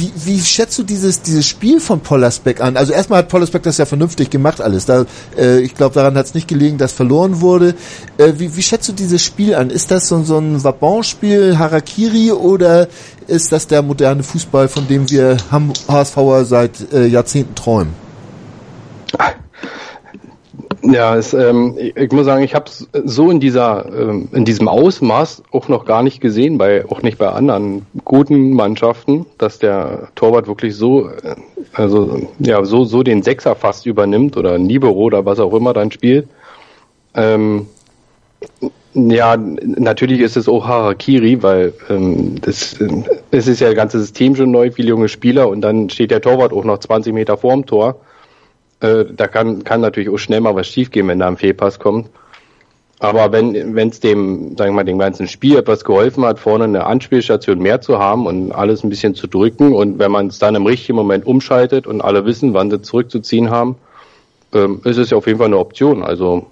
[0.00, 2.76] wie, wie schätzt du dieses, dieses Spiel von Pollersbeck an?
[2.76, 4.86] Also erstmal hat Pollersbeck das ja vernünftig gemacht alles.
[4.86, 5.04] Da,
[5.36, 7.74] äh, ich glaube, daran hat es nicht gelegen, dass verloren wurde.
[8.16, 9.68] Äh, wie, wie schätzt du dieses Spiel an?
[9.68, 12.88] Ist das so, so ein Wabon-Spiel, Harakiri oder
[13.26, 15.36] ist das der moderne Fußball, von dem wir
[15.88, 17.92] HSVer seit äh, Jahrzehnten träumen?
[20.82, 24.44] Ja, es, ähm, ich, ich, muss sagen, ich habe es so in dieser, ähm, in
[24.44, 29.58] diesem Ausmaß auch noch gar nicht gesehen, bei auch nicht bei anderen guten Mannschaften, dass
[29.58, 31.36] der Torwart wirklich so, äh,
[31.74, 35.90] also ja, so so den Sechser fast übernimmt oder Libero oder was auch immer dann
[35.90, 36.28] spielt.
[37.14, 37.66] Ähm,
[38.94, 42.76] ja, natürlich ist es auch Harakiri, weil ähm, das,
[43.30, 46.22] es ist ja das ganze System schon neu, viele junge Spieler und dann steht der
[46.22, 48.00] Torwart auch noch 20 Meter vorm Tor.
[48.80, 52.08] Äh, da kann, kann natürlich auch schnell mal was schiefgehen, wenn da ein Fehlpass kommt.
[52.98, 56.64] Aber wenn wenn es dem, sagen wir mal, dem ganzen Spiel etwas geholfen hat, vorne
[56.64, 60.38] eine Anspielstation mehr zu haben und alles ein bisschen zu drücken und wenn man es
[60.38, 63.76] dann im richtigen Moment umschaltet und alle wissen, wann sie zurückzuziehen haben,
[64.52, 66.04] ähm, ist es ja auf jeden Fall eine Option.
[66.04, 66.46] Also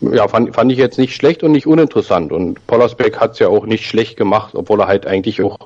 [0.00, 2.32] ja, fand, fand ich jetzt nicht schlecht und nicht uninteressant.
[2.32, 5.58] Und Pollersbeck hat es ja auch nicht schlecht gemacht, obwohl er halt eigentlich auch,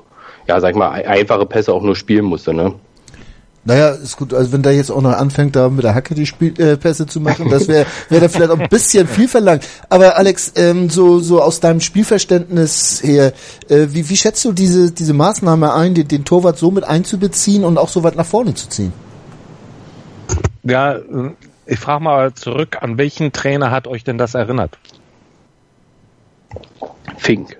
[0.47, 2.75] ja, sag ich mal, einfache Pässe auch nur spielen musste, ne?
[3.65, 4.33] Naja, ist gut.
[4.33, 7.07] Also wenn da jetzt auch noch anfängt, da mit der Hacke die Spiel äh, Pässe
[7.07, 9.67] zu machen, das wäre wär da vielleicht auch ein bisschen viel verlangt.
[9.89, 13.33] Aber Alex, ähm, so so aus deinem Spielverständnis her,
[13.67, 17.65] äh, wie, wie schätzt du diese diese Maßnahme ein, den, den Torwart so mit einzubeziehen
[17.65, 18.93] und auch so weit nach vorne zu ziehen?
[20.63, 20.97] Ja,
[21.65, 24.77] ich frage mal zurück, an welchen Trainer hat euch denn das erinnert?
[27.17, 27.57] Fink.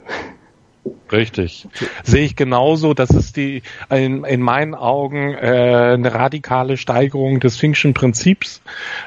[1.12, 1.68] Richtig.
[2.04, 2.94] Sehe ich genauso.
[2.94, 8.62] Das ist die in, in meinen Augen äh, eine radikale Steigerung des Finkschen Prinzips,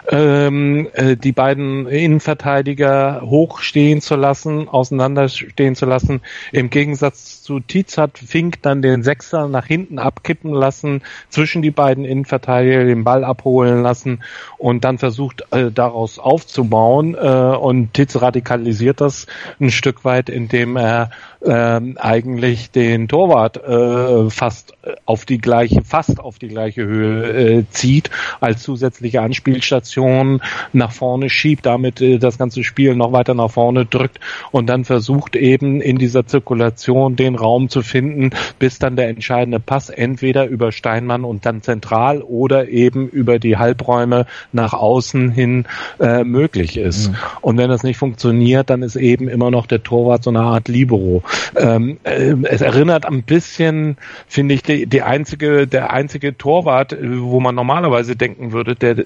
[0.09, 6.23] ähm, äh, die beiden Innenverteidiger hochstehen zu lassen, auseinanderstehen zu lassen.
[6.51, 11.71] Im Gegensatz zu Tietz hat Fink dann den Sechser nach hinten abkippen lassen, zwischen die
[11.71, 14.23] beiden Innenverteidiger den Ball abholen lassen
[14.59, 17.15] und dann versucht äh, daraus aufzubauen.
[17.15, 19.27] Äh, und Tietz radikalisiert das
[19.61, 21.11] ein Stück weit, indem er
[21.45, 24.75] ähm, eigentlich den Torwart äh, fast
[25.07, 30.41] auf die gleiche, fast auf die gleiche Höhe äh, zieht, als zusätzliche Anspielstation
[30.73, 34.85] nach vorne schiebt, damit äh, das ganze Spiel noch weiter nach vorne drückt und dann
[34.85, 40.47] versucht eben in dieser Zirkulation den Raum zu finden, bis dann der entscheidende Pass entweder
[40.47, 45.67] über Steinmann und dann zentral oder eben über die Halbräume nach außen hin
[46.01, 47.11] äh, möglich ist.
[47.11, 47.17] Mhm.
[47.41, 50.69] Und wenn das nicht funktioniert, dann ist eben immer noch der Torwart so eine Art
[50.69, 51.23] Libero.
[51.57, 57.21] Ähm, äh, es erinnert ein bisschen, finde ich, die, die einzige, der einzige Torwart, äh,
[57.21, 59.05] wo man normalerweise denken würde, der äh,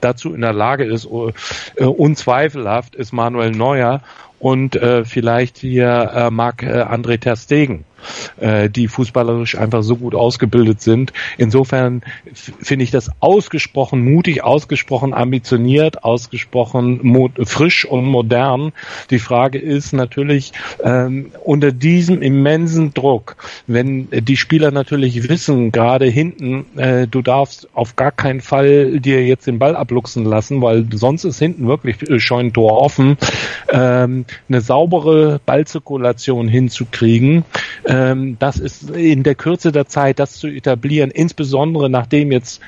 [0.00, 1.06] dazu in der Lage ist,
[1.76, 4.00] unzweifelhaft, ist Manuel Neuer
[4.38, 7.84] und äh, vielleicht hier äh, Marc äh, André Ter Stegen
[8.38, 11.12] äh, die fußballerisch einfach so gut ausgebildet sind.
[11.38, 17.00] Insofern finde ich das ausgesprochen mutig, ausgesprochen ambitioniert, ausgesprochen
[17.44, 18.72] frisch und modern.
[19.10, 26.06] Die Frage ist natürlich ähm, unter diesem immensen Druck, wenn die Spieler natürlich wissen, gerade
[26.06, 30.86] hinten, äh, du darfst auf gar keinen Fall dir jetzt den Ball abluchsen lassen, weil
[30.92, 33.16] sonst ist hinten wirklich Scheunentor offen,
[33.70, 37.44] ähm, eine saubere Ballzirkulation hinzukriegen.
[37.84, 42.60] Äh, ähm, das ist in der Kürze der Zeit, das zu etablieren, insbesondere nachdem jetzt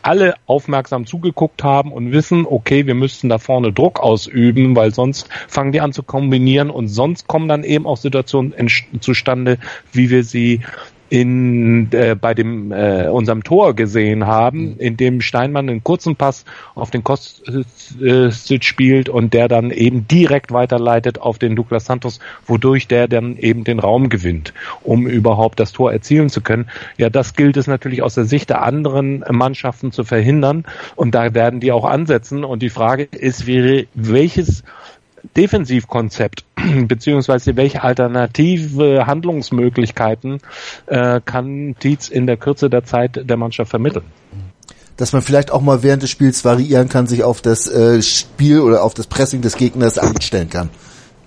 [0.00, 5.28] alle aufmerksam zugeguckt haben und wissen, okay, wir müssten da vorne Druck ausüben, weil sonst
[5.48, 8.54] fangen die an zu kombinieren und sonst kommen dann eben auch Situationen
[9.00, 9.58] zustande,
[9.92, 10.62] wie wir sie
[11.08, 14.78] in äh, bei dem äh, unserem Tor gesehen haben, mhm.
[14.78, 17.64] in dem Steinmann einen kurzen Pass auf den Kostic
[18.00, 23.36] äh, spielt und der dann eben direkt weiterleitet auf den Douglas Santos, wodurch der dann
[23.36, 26.68] eben den Raum gewinnt, um überhaupt das Tor erzielen zu können.
[26.96, 30.64] Ja, das gilt es natürlich aus der Sicht der anderen Mannschaften zu verhindern
[30.96, 34.64] und da werden die auch ansetzen und die Frage ist, wäre welches
[35.36, 36.44] Defensivkonzept
[36.88, 40.40] beziehungsweise welche alternative Handlungsmöglichkeiten
[40.86, 44.04] äh, kann Dietz in der Kürze der Zeit der Mannschaft vermitteln?
[44.96, 48.60] dass man vielleicht auch mal während des Spiels variieren kann, sich auf das äh, Spiel
[48.60, 50.70] oder auf das Pressing des Gegners einstellen kann.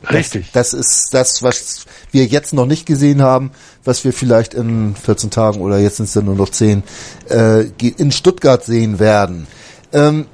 [0.09, 0.51] Richtig.
[0.53, 3.51] Das, das ist das, was wir jetzt noch nicht gesehen haben,
[3.83, 6.83] was wir vielleicht in 14 Tagen oder jetzt sind es ja nur noch 10
[7.29, 7.65] äh,
[7.97, 9.45] in Stuttgart sehen werden.
[9.91, 10.25] Ähm,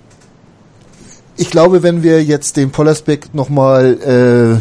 [1.37, 3.97] ich glaube, wenn wir jetzt den Pollersbeck nochmal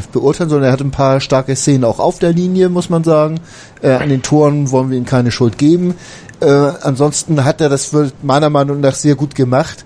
[0.00, 3.04] äh, beurteilen sollen, er hat ein paar starke Szenen auch auf der Linie, muss man
[3.04, 3.40] sagen.
[3.80, 5.94] Äh, an den Toren wollen wir ihm keine Schuld geben.
[6.40, 9.84] Äh, ansonsten hat er das meiner Meinung nach sehr gut gemacht.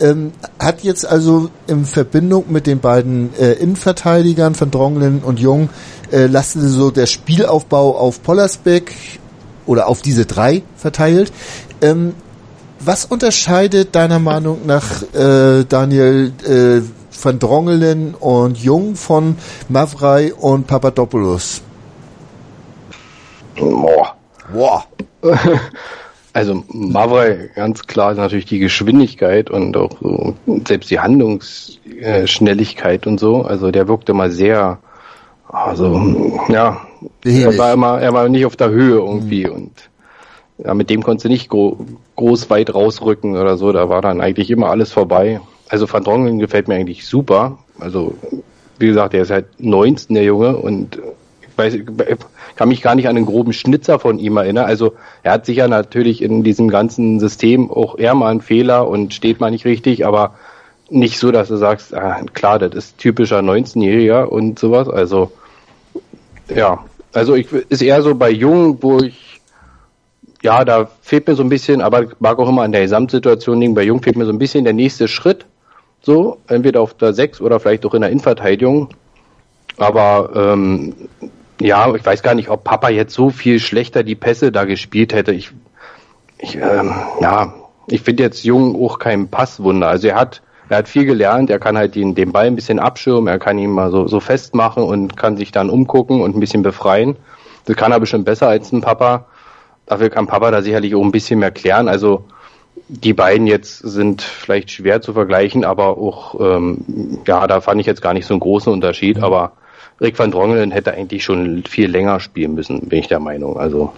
[0.00, 5.70] Ähm, hat jetzt also in Verbindung mit den beiden äh, Innenverteidigern von Dronglen und Jung
[6.12, 8.94] äh, lassen sie so der Spielaufbau auf Pollersbeck
[9.66, 11.32] oder auf diese drei verteilt.
[11.82, 12.14] Ähm,
[12.80, 16.82] was unterscheidet deiner Meinung nach äh, Daniel äh,
[17.22, 19.36] van Drongelen und Jung von
[19.68, 21.62] Mavrei und Papadopoulos?
[23.56, 24.14] Boah.
[24.52, 24.84] Boah.
[26.34, 30.36] Also Mavrei ganz klar natürlich die Geschwindigkeit und auch so,
[30.68, 33.42] selbst die Handlungsschnelligkeit und so.
[33.42, 34.78] Also der wirkte mal sehr,
[35.48, 36.00] also
[36.48, 36.80] ja,
[37.24, 39.52] er war immer, er war nicht auf der Höhe irgendwie mhm.
[39.52, 39.72] und
[40.58, 41.78] ja, mit dem konntest du nicht gro
[42.18, 43.72] groß weit rausrücken oder so.
[43.72, 45.40] Da war dann eigentlich immer alles vorbei.
[45.68, 47.58] Also Van Drongelen gefällt mir eigentlich super.
[47.78, 48.14] Also,
[48.78, 50.98] wie gesagt, der ist halt 19, der Junge, und
[51.42, 51.78] ich weiß,
[52.56, 54.66] kann mich gar nicht an einen groben Schnitzer von ihm erinnern.
[54.66, 59.14] Also, er hat sicher natürlich in diesem ganzen System auch eher mal einen Fehler und
[59.14, 60.34] steht mal nicht richtig, aber
[60.90, 64.88] nicht so, dass du sagst, ah, klar, das ist typischer 19-Jähriger und sowas.
[64.88, 65.30] Also,
[66.54, 69.27] ja, also ich ist eher so bei Jungen, wo ich,
[70.42, 73.74] ja, da fehlt mir so ein bisschen, aber mag auch immer an der Gesamtsituation liegen,
[73.74, 75.46] bei Jungen fehlt mir so ein bisschen der nächste Schritt.
[76.00, 78.90] So, entweder auf der 6 oder vielleicht auch in der Innenverteidigung.
[79.78, 80.94] Aber ähm,
[81.60, 85.12] ja, ich weiß gar nicht, ob Papa jetzt so viel schlechter die Pässe da gespielt
[85.12, 85.32] hätte.
[85.32, 85.50] Ich,
[86.38, 87.54] ich ähm, ja,
[87.88, 89.88] ich finde jetzt Jung auch kein Passwunder.
[89.88, 92.78] Also er hat, er hat viel gelernt, er kann halt den, den Ball ein bisschen
[92.78, 96.40] abschirmen, er kann ihn mal so, so festmachen und kann sich dann umgucken und ein
[96.40, 97.16] bisschen befreien.
[97.64, 99.26] Das kann er bestimmt besser als ein Papa.
[99.88, 101.88] Dafür kann Papa da sicherlich auch ein bisschen mehr klären.
[101.88, 102.24] Also
[102.88, 107.86] die beiden jetzt sind vielleicht schwer zu vergleichen, aber auch, ähm, ja, da fand ich
[107.86, 109.24] jetzt gar nicht so einen großen Unterschied, mhm.
[109.24, 109.52] aber
[110.00, 113.58] Rick van Drongelen hätte eigentlich schon viel länger spielen müssen, bin ich der Meinung.
[113.58, 113.92] Also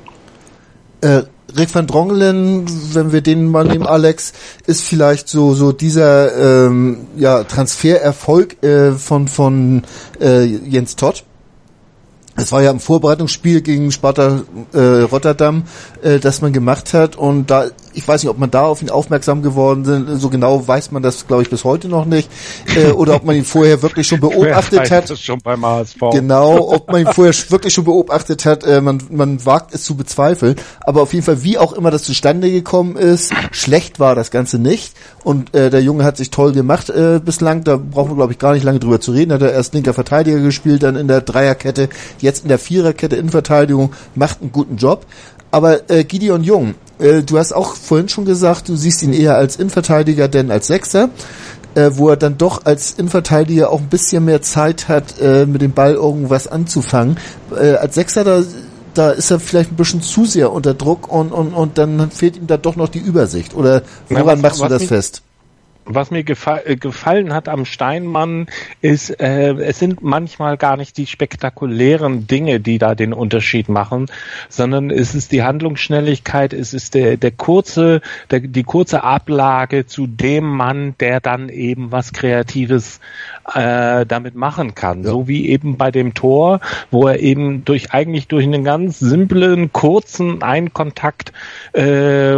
[1.03, 1.23] äh,
[1.57, 4.33] Rick van Drongelen, wenn wir den mal nehmen, Alex,
[4.67, 9.83] ist vielleicht so so dieser ähm, ja Transfererfolg äh, von von
[10.21, 11.25] äh, Jens Todd
[12.37, 15.65] es war ja im Vorbereitungsspiel gegen Sparta äh, Rotterdam,
[16.03, 18.91] äh, das man gemacht hat und da ich weiß nicht, ob man da auf ihn
[18.91, 20.21] aufmerksam geworden sind.
[20.21, 22.31] So genau weiß man das, glaube ich, bis heute noch nicht.
[22.77, 25.11] Äh, oder ob man ihn vorher wirklich schon beobachtet hat.
[25.11, 25.99] Das schon beim HSV.
[26.13, 28.65] Genau, ob man ihn vorher wirklich schon beobachtet hat.
[28.65, 30.57] Äh, man, man wagt es zu bezweifeln.
[30.81, 34.59] Aber auf jeden Fall, wie auch immer das zustande gekommen ist, schlecht war das Ganze
[34.59, 34.95] nicht.
[35.25, 37.65] Und äh, der Junge hat sich toll gemacht äh, bislang.
[37.65, 39.33] Da brauchen wir, glaube ich, gar nicht lange drüber zu reden.
[39.33, 43.93] Hat er erst linker Verteidiger gespielt, dann in der Dreierkette, jetzt in der Viererkette Innenverteidigung,
[44.15, 45.07] macht einen guten Job.
[45.51, 49.35] Aber äh, Gideon Jung, äh, du hast auch vorhin schon gesagt, du siehst ihn eher
[49.37, 51.11] als Innenverteidiger denn als Sechser,
[51.75, 55.63] äh, wo er dann doch als Innenverteidiger auch ein bisschen mehr Zeit hat, äh, mit
[55.63, 57.19] dem Ball irgendwas anzufangen.
[57.59, 58.43] Äh, als Sechser da
[58.95, 62.37] da ist er vielleicht ein bisschen zu sehr unter Druck und, und, und dann fehlt
[62.37, 63.55] ihm da doch noch die Übersicht.
[63.55, 65.23] Oder woran ja, was, machst du das fest?
[65.85, 68.47] Was mir gefa äh, gefallen hat am Steinmann
[68.81, 74.07] ist, äh, es sind manchmal gar nicht die spektakulären Dinge, die da den Unterschied machen,
[74.49, 80.07] sondern es ist die Handlungsschnelligkeit, es ist der, der kurze, der, die kurze Ablage zu
[80.07, 83.01] dem Mann, der dann eben was Kreatives
[83.55, 85.03] äh, damit machen kann.
[85.03, 85.11] Ja.
[85.11, 89.73] So wie eben bei dem Tor, wo er eben durch eigentlich durch einen ganz simplen,
[89.73, 91.33] kurzen Einkontakt
[91.73, 92.31] äh,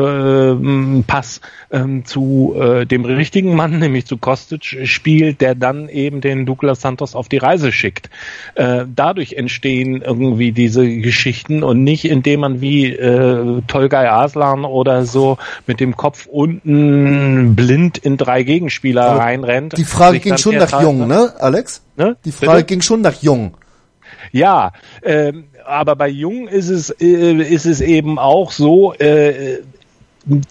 [1.06, 6.46] Pass ähm, zu äh, dem richtigen Mann, nämlich zu Kostic, spielt, der dann eben den
[6.46, 8.10] Douglas Santos auf die Reise schickt.
[8.54, 15.04] Äh, dadurch entstehen irgendwie diese Geschichten und nicht indem man wie äh, Tolgay Aslan oder
[15.04, 19.76] so mit dem Kopf unten blind in drei Gegenspieler Aber reinrennt.
[19.78, 21.82] Die Frage ging schon nach Jung, ne, Alex?
[21.96, 22.16] Ne?
[22.24, 22.66] Die Frage Bitte?
[22.66, 23.54] ging schon nach Jung.
[24.30, 25.32] Ja, äh,
[25.64, 28.94] aber bei Jung ist es äh, ist es eben auch so.
[28.94, 29.58] Äh,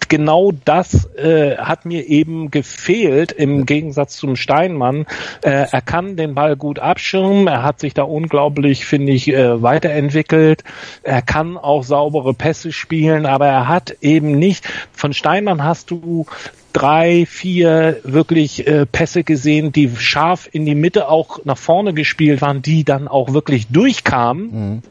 [0.08, 5.06] genau das äh, hat mir eben gefehlt im Gegensatz zum Steinmann.
[5.42, 9.62] Äh, er kann den Ball gut abschirmen, er hat sich da unglaublich, finde ich, äh,
[9.62, 10.64] weiterentwickelt.
[11.02, 16.26] Er kann auch saubere Pässe spielen, aber er hat eben nicht, von Steinmann hast du
[16.72, 22.40] drei, vier wirklich äh, Pässe gesehen, die scharf in die Mitte auch nach vorne gespielt
[22.40, 24.50] waren, die dann auch wirklich durchkamen.
[24.50, 24.82] Mhm.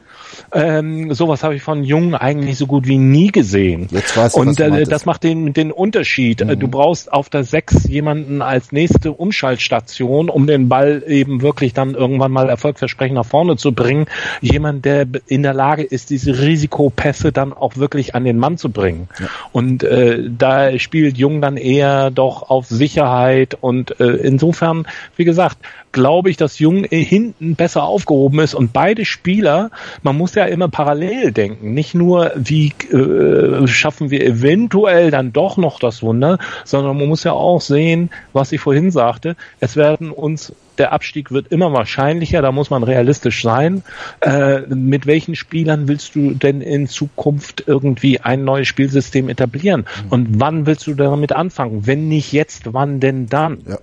[0.54, 3.88] Ähm, sowas habe ich von Jungen eigentlich so gut wie nie gesehen.
[3.90, 6.44] Jetzt weiß ich, Und äh, das macht den, den Unterschied.
[6.44, 6.58] Mhm.
[6.58, 11.94] Du brauchst auf der Sechs jemanden als nächste Umschaltstation, um den Ball eben wirklich dann
[11.94, 14.06] irgendwann mal erfolgversprechend nach vorne zu bringen.
[14.42, 18.70] Jemand, der in der Lage ist, diese Risikopässe dann auch wirklich an den Mann zu
[18.70, 19.08] bringen.
[19.18, 19.26] Ja.
[19.52, 24.86] Und äh, da spielt Jung dann eher doch auf Sicherheit und äh, insofern,
[25.16, 25.58] wie gesagt,
[25.92, 29.70] glaube ich, dass Jung hinten besser aufgehoben ist und beide Spieler,
[30.02, 35.56] man muss ja immer parallel denken, nicht nur wie äh, schaffen wir eventuell dann doch
[35.56, 40.10] noch das Wunder, sondern man muss ja auch sehen, was ich vorhin sagte, es werden
[40.10, 43.82] uns der Abstieg wird immer wahrscheinlicher, da muss man realistisch sein.
[44.20, 49.86] Äh, mit welchen Spielern willst du denn in Zukunft irgendwie ein neues Spielsystem etablieren?
[50.04, 50.10] Mhm.
[50.10, 51.86] Und wann willst du damit anfangen?
[51.86, 53.60] Wenn nicht jetzt, wann denn dann?
[53.68, 53.78] Ja.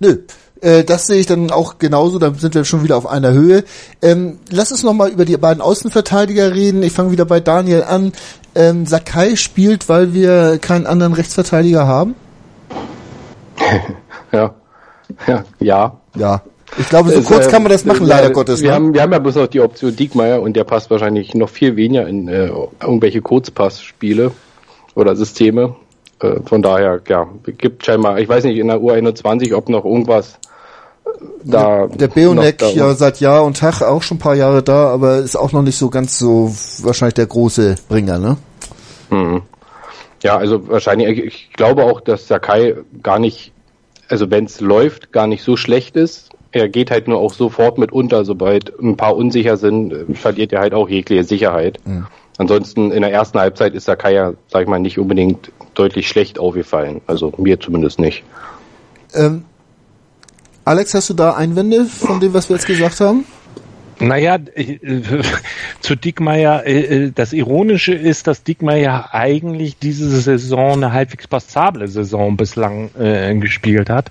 [0.00, 0.18] Nö,
[0.64, 3.64] äh, das sehe ich dann auch genauso, da sind wir schon wieder auf einer Höhe.
[4.00, 6.82] Ähm, lass uns nochmal über die beiden Außenverteidiger reden.
[6.82, 8.12] Ich fange wieder bei Daniel an.
[8.54, 12.14] Ähm, Sakai spielt, weil wir keinen anderen Rechtsverteidiger haben?
[14.32, 14.54] ja.
[15.26, 15.44] Ja.
[15.60, 15.96] Ja.
[16.16, 16.42] Ja.
[16.78, 18.62] Ich glaube, so es, kurz kann man das machen, äh, leider Gottes.
[18.62, 18.74] Wir, ne?
[18.74, 21.76] haben, wir haben ja bloß noch die Option Diekmeyer und der passt wahrscheinlich noch viel
[21.76, 22.50] weniger in äh,
[22.82, 24.32] irgendwelche Kurzpassspiele
[24.94, 25.76] oder Systeme.
[26.20, 30.38] Äh, von daher, ja, gibt scheinbar, ich weiß nicht, in der U21, ob noch irgendwas
[31.44, 35.18] da der Beonek ja seit Jahr und Tag auch schon ein paar Jahre da, aber
[35.18, 38.36] ist auch noch nicht so ganz so wahrscheinlich der große Bringer, ne?
[39.10, 39.42] Hm.
[40.22, 43.52] Ja, also wahrscheinlich, ich glaube auch, dass Sakai gar nicht
[44.08, 46.30] also wenn es läuft, gar nicht so schlecht ist.
[46.52, 50.60] Er geht halt nur auch sofort mit unter, sobald ein paar unsicher sind, verliert er
[50.60, 51.80] halt auch jegliche Sicherheit.
[51.84, 52.06] Mhm.
[52.38, 56.38] Ansonsten in der ersten Halbzeit ist Sakai ja, sag ich mal, nicht unbedingt deutlich schlecht
[56.38, 57.00] aufgefallen.
[57.06, 58.24] Also mir zumindest nicht.
[59.14, 59.44] Ähm,
[60.66, 63.26] Alex, hast du da Einwände von dem, was wir jetzt gesagt haben?
[64.06, 64.78] Naja, äh,
[65.80, 72.36] zu Dickmeier, äh, das Ironische ist, dass Dickmeier eigentlich diese Saison eine halbwegs passable Saison
[72.36, 74.10] bislang äh, gespielt hat.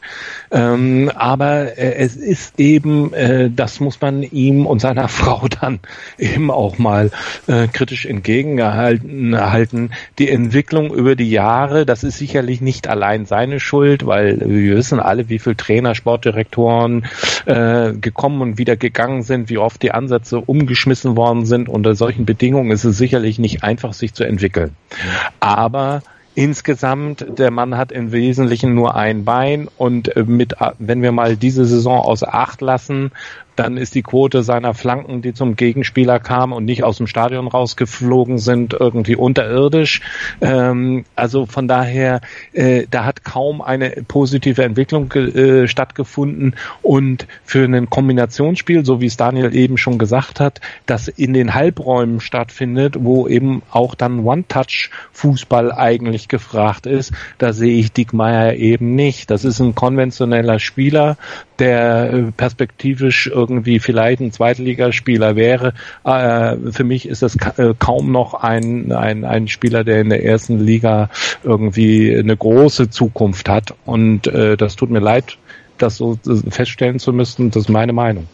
[0.52, 5.80] Ähm, aber äh, es ist eben, äh, das muss man ihm und seiner Frau dann
[6.18, 7.12] eben auch mal
[7.48, 9.92] äh, kritisch entgegengehalten halten.
[10.20, 15.00] Die Entwicklung über die Jahre, das ist sicherlich nicht allein seine Schuld, weil wir wissen
[15.00, 17.06] alle, wie viele Trainer, Sportdirektoren
[17.46, 21.70] äh, gekommen und wieder gegangen sind, wie oft die Ansätze umgeschmissen worden sind.
[21.70, 24.76] Unter solchen Bedingungen ist es sicherlich nicht einfach, sich zu entwickeln.
[25.40, 26.02] Aber
[26.36, 31.38] Insgesamt, der Mann hat im Wesentlichen nur ein Bein und äh, mit, wenn wir mal
[31.38, 33.12] diese Saison außer Acht lassen,
[33.56, 37.48] dann ist die Quote seiner Flanken, die zum Gegenspieler kamen und nicht aus dem Stadion
[37.48, 40.02] rausgeflogen sind, irgendwie unterirdisch.
[40.42, 42.22] Ähm, also von daher,
[42.54, 46.56] äh, da hat kaum eine positive Entwicklung äh, stattgefunden.
[46.82, 51.54] Und für ein Kombinationsspiel, so wie es Daniel eben schon gesagt hat, das in den
[51.54, 58.96] Halbräumen stattfindet, wo eben auch dann One-Touch-Fußball eigentlich gefragt ist, da sehe ich Dickmeier eben
[58.96, 59.30] nicht.
[59.30, 61.18] Das ist ein konventioneller Spieler,
[61.60, 65.74] der äh, perspektivisch irgendwie vielleicht ein Zweitligaspieler wäre.
[66.04, 70.24] Äh, für mich ist das äh, kaum noch ein, ein, ein Spieler, der in der
[70.24, 71.10] ersten Liga
[71.44, 73.74] irgendwie eine große Zukunft hat.
[73.86, 75.38] Und äh, das tut mir leid,
[75.78, 76.18] das so
[76.50, 77.52] feststellen zu müssen.
[77.52, 78.28] Das ist meine Meinung.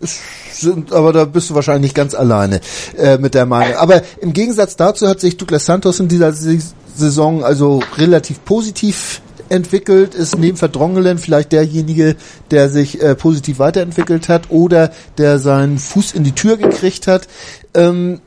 [0.00, 2.60] Sind, aber da bist du wahrscheinlich nicht ganz alleine
[2.98, 3.76] äh, mit der Meinung.
[3.76, 10.14] Aber im Gegensatz dazu hat sich Douglas Santos in dieser Saison also relativ positiv entwickelt,
[10.14, 12.16] ist neben Verdrongelen vielleicht derjenige,
[12.50, 17.28] der sich äh, positiv weiterentwickelt hat oder der seinen Fuß in die Tür gekriegt hat.
[17.74, 18.20] Ähm,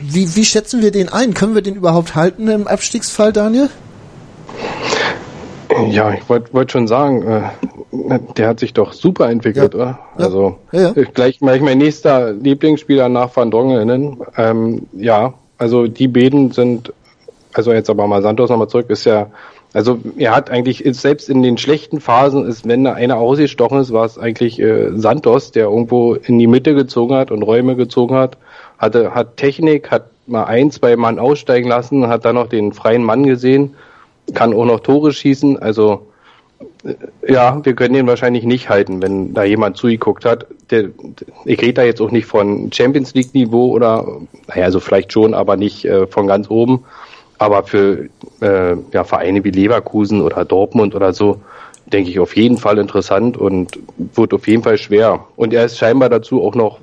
[0.00, 1.34] wie, wie schätzen wir den ein?
[1.34, 3.68] Können wir den überhaupt halten im Abstiegsfall, Daniel?
[5.90, 9.80] Ja, ich wollte wollt schon sagen, äh, der hat sich doch super entwickelt, ja.
[9.80, 9.98] oder?
[10.18, 10.24] Ja.
[10.24, 14.18] Also ja, gleich mal mein nächster Lieblingsspieler nach Van Drongelen.
[14.36, 16.92] Ähm, ja, also die beiden sind,
[17.52, 19.28] also jetzt aber mal Santos nochmal zurück, ist ja
[19.74, 23.92] also er hat eigentlich selbst in den schlechten Phasen ist, wenn da einer ausgestochen ist,
[23.92, 28.14] war es eigentlich äh, Santos, der irgendwo in die Mitte gezogen hat und Räume gezogen
[28.14, 28.38] hat,
[28.78, 33.02] hatte hat Technik, hat mal ein, zwei Mann aussteigen lassen, hat dann noch den freien
[33.02, 33.74] Mann gesehen,
[34.32, 35.58] kann auch noch Tore schießen.
[35.58, 36.06] Also
[36.84, 36.94] äh,
[37.32, 40.46] ja, wir können den wahrscheinlich nicht halten, wenn da jemand zugeguckt hat.
[40.70, 40.90] Der,
[41.46, 44.06] ich rede da jetzt auch nicht von Champions League Niveau oder,
[44.46, 46.84] naja, also vielleicht schon, aber nicht äh, von ganz oben.
[47.44, 48.08] Aber für
[48.40, 51.42] äh, ja, Vereine wie Leverkusen oder Dortmund oder so,
[51.92, 53.78] denke ich auf jeden Fall interessant und
[54.14, 55.26] wird auf jeden Fall schwer.
[55.36, 56.78] Und er ist scheinbar dazu auch noch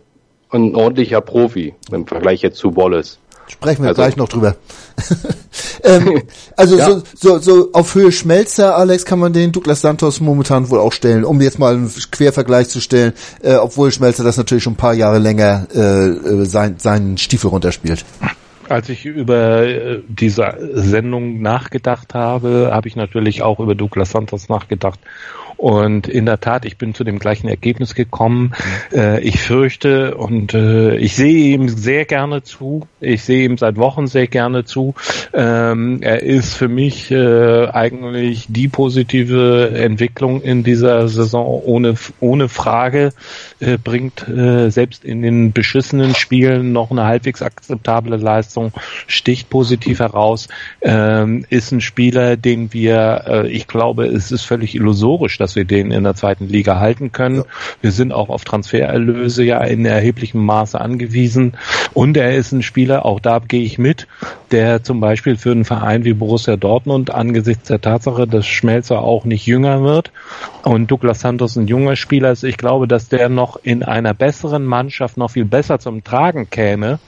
[0.52, 3.18] ein ordentlicher Profi im Vergleich jetzt zu Wallace.
[3.48, 4.56] Sprechen wir also, gleich noch drüber.
[5.84, 6.22] ähm,
[6.56, 6.86] also ja.
[6.86, 10.94] so, so, so auf Höhe Schmelzer, Alex, kann man den Douglas Santos momentan wohl auch
[10.94, 14.78] stellen, um jetzt mal einen Quervergleich zu stellen, äh, obwohl Schmelzer das natürlich schon ein
[14.78, 18.06] paar Jahre länger äh, äh sein, seinen Stiefel runterspielt
[18.72, 24.50] als ich über äh, diese Sendung nachgedacht habe, habe ich natürlich auch über Douglas Santos
[24.50, 25.00] nachgedacht.
[25.62, 28.54] Und in der Tat, ich bin zu dem gleichen Ergebnis gekommen.
[28.92, 32.88] Äh, ich fürchte und äh, ich sehe ihm sehr gerne zu.
[33.00, 34.96] Ich sehe ihm seit Wochen sehr gerne zu.
[35.36, 42.50] Ähm, er ist für mich äh, eigentlich die positive Entwicklung in dieser Saison ohne, ohne
[42.50, 43.14] Frage.
[43.60, 48.74] Äh, bringt äh, selbst in den beschissenen Spielen noch eine halbwegs akzeptable Leistung,
[49.06, 50.48] sticht positiv heraus,
[50.82, 55.56] ähm, ist ein Spieler, den wir, äh, ich glaube, es ist völlig illusorisch, dass dass
[55.58, 57.38] wir den in der zweiten Liga halten können.
[57.38, 57.44] Ja.
[57.82, 61.58] Wir sind auch auf Transfererlöse ja in erheblichem Maße angewiesen.
[61.94, 64.08] Und er ist ein Spieler, auch da gehe ich mit,
[64.52, 69.26] der zum Beispiel für einen Verein wie Borussia Dortmund angesichts der Tatsache, dass Schmelzer auch
[69.26, 70.14] nicht jünger wird
[70.64, 74.64] und Douglas Santos ein junger Spieler ist, ich glaube, dass der noch in einer besseren
[74.64, 77.00] Mannschaft noch viel besser zum Tragen käme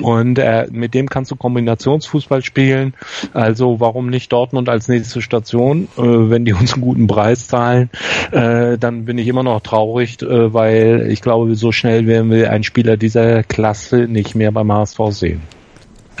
[0.00, 2.94] und äh, mit dem kannst du Kombinationsfußball spielen.
[3.32, 5.88] Also warum nicht Dortmund als nächste Station?
[5.96, 7.90] Äh, wenn die uns einen guten Preis zahlen,
[8.32, 12.50] äh, dann bin ich immer noch traurig, äh, weil ich glaube, so schnell werden wir
[12.50, 15.59] einen Spieler dieser Klasse nicht mehr beim HSV sehen.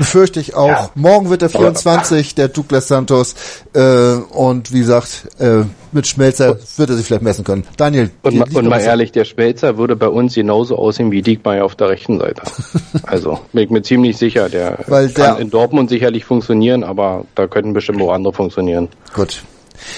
[0.00, 0.68] Befürchte ich auch.
[0.68, 0.90] Ja.
[0.94, 3.34] Morgen wird der 24, der Douglas Santos.
[3.74, 7.64] Äh, und wie gesagt, äh, mit Schmelzer wird er sich vielleicht messen können.
[7.76, 8.10] Daniel.
[8.22, 11.74] Und, ma, und mal ehrlich, der Schmelzer würde bei uns genauso aussehen wie Diekmeyer auf
[11.74, 12.40] der rechten Seite.
[13.02, 14.48] also bin ich mir ziemlich sicher.
[14.48, 18.88] Der, Weil der kann in Dortmund sicherlich funktionieren, aber da könnten bestimmt auch andere funktionieren.
[19.12, 19.42] Gut.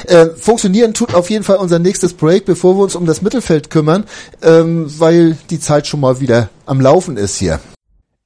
[0.09, 3.71] Äh, funktionieren tut auf jeden Fall unser nächstes Break, bevor wir uns um das Mittelfeld
[3.71, 4.03] kümmern,
[4.43, 7.61] ähm, weil die Zeit schon mal wieder am Laufen ist hier.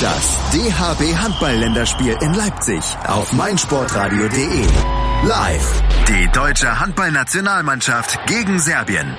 [0.00, 4.66] Das DHB Handball-Länderspiel in Leipzig auf meinsportradio.de.
[5.26, 5.82] Live.
[6.06, 9.16] Die deutsche Handballnationalmannschaft gegen Serbien.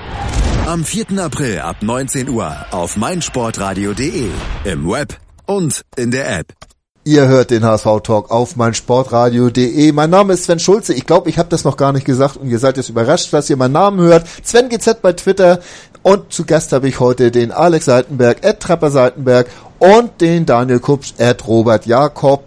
[0.66, 1.18] Am 4.
[1.18, 4.30] April ab 19 Uhr auf meinsportradio.de.
[4.62, 6.54] Im Web und in der App.
[7.08, 9.92] Ihr hört den HSV-Talk auf meinsportradio.de.
[9.92, 10.92] Mein Name ist Sven Schulze.
[10.92, 13.48] Ich glaube, ich habe das noch gar nicht gesagt und ihr seid jetzt überrascht, dass
[13.48, 14.26] ihr meinen Namen hört.
[14.44, 15.60] Sven GZ bei Twitter
[16.02, 19.46] und zu Gast habe ich heute den Alex Seitenberg, Ed Trapper Seitenberg
[19.78, 22.44] und den Daniel Kupsch, Ed Robert Jakob.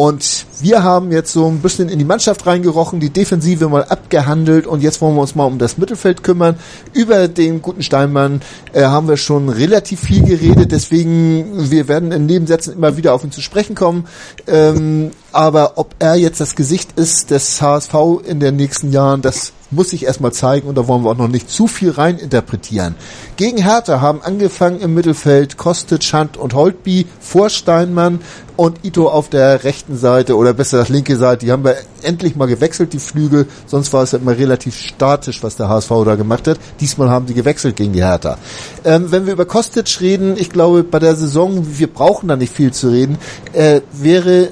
[0.00, 4.66] Und wir haben jetzt so ein bisschen in die Mannschaft reingerochen, die Defensive mal abgehandelt
[4.66, 6.58] und jetzt wollen wir uns mal um das Mittelfeld kümmern.
[6.94, 8.40] Über den guten Steinmann
[8.72, 13.24] äh, haben wir schon relativ viel geredet, deswegen wir werden in Nebensätzen immer wieder auf
[13.24, 14.06] ihn zu sprechen kommen.
[14.46, 17.94] Ähm, aber ob er jetzt das Gesicht ist des HSV
[18.26, 21.28] in den nächsten Jahren, das muss sich erstmal zeigen und da wollen wir auch noch
[21.28, 22.94] nicht zu viel rein interpretieren.
[23.36, 28.20] Gegen Hertha haben angefangen im Mittelfeld Kostic, Schand und Holtby vor Steinmann
[28.56, 31.46] und Ito auf der rechten Seite oder besser das linke Seite.
[31.46, 33.46] Die haben wir endlich mal gewechselt, die Flügel.
[33.66, 36.58] Sonst war es ja immer relativ statisch, was der HSV da gemacht hat.
[36.78, 38.36] Diesmal haben sie gewechselt gegen die Hertha.
[38.84, 42.52] Ähm, wenn wir über Kostic reden, ich glaube, bei der Saison, wir brauchen da nicht
[42.52, 43.16] viel zu reden,
[43.54, 44.50] äh, wäre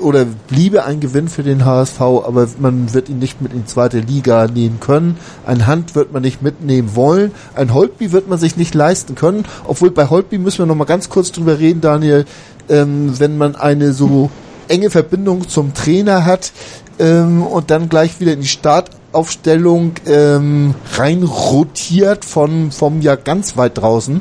[0.00, 3.66] oder bliebe ein Gewinn für den HSV, aber man wird ihn nicht mit in die
[3.66, 5.16] zweite Liga nehmen können.
[5.46, 7.32] Ein Hand wird man nicht mitnehmen wollen.
[7.54, 9.44] Ein Holtby wird man sich nicht leisten können.
[9.64, 12.24] Obwohl bei Holtby müssen wir noch mal ganz kurz drüber reden, Daniel.
[12.68, 14.30] Ähm, wenn man eine so
[14.68, 16.52] enge Verbindung zum Trainer hat
[16.98, 23.56] ähm, und dann gleich wieder in die Startaufstellung ähm, rein rotiert von vom ja ganz
[23.56, 24.20] weit draußen.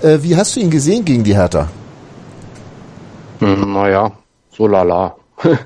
[0.00, 1.68] Äh, wie hast du ihn gesehen gegen die Hertha?
[3.40, 4.12] Hm, naja,
[4.58, 5.16] so lala.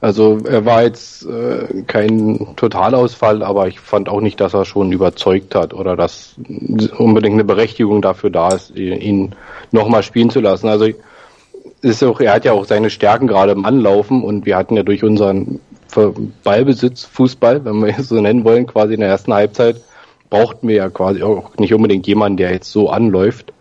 [0.00, 4.92] Also er war jetzt äh, kein Totalausfall, aber ich fand auch nicht, dass er schon
[4.92, 6.34] überzeugt hat oder dass
[6.98, 9.34] unbedingt eine Berechtigung dafür da ist, ihn
[9.72, 10.68] nochmal spielen zu lassen.
[10.68, 10.88] Also
[11.80, 14.82] ist auch, er hat ja auch seine Stärken gerade im Anlaufen und wir hatten ja
[14.82, 15.60] durch unseren
[16.42, 19.80] Ballbesitz, Fußball, wenn wir es so nennen wollen, quasi in der ersten Halbzeit,
[20.28, 23.53] brauchten wir ja quasi auch nicht unbedingt jemanden, der jetzt so anläuft.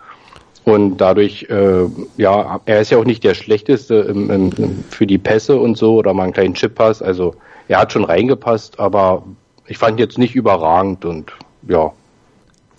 [0.65, 1.85] Und dadurch, äh,
[2.15, 5.95] ja, er ist ja auch nicht der schlechteste im, im, für die Pässe und so
[5.95, 7.01] oder mal einen kleinen Chip-Pass.
[7.01, 7.35] Also
[7.67, 9.23] er hat schon reingepasst, aber
[9.67, 11.33] ich fand ihn jetzt nicht überragend und
[11.67, 11.91] ja.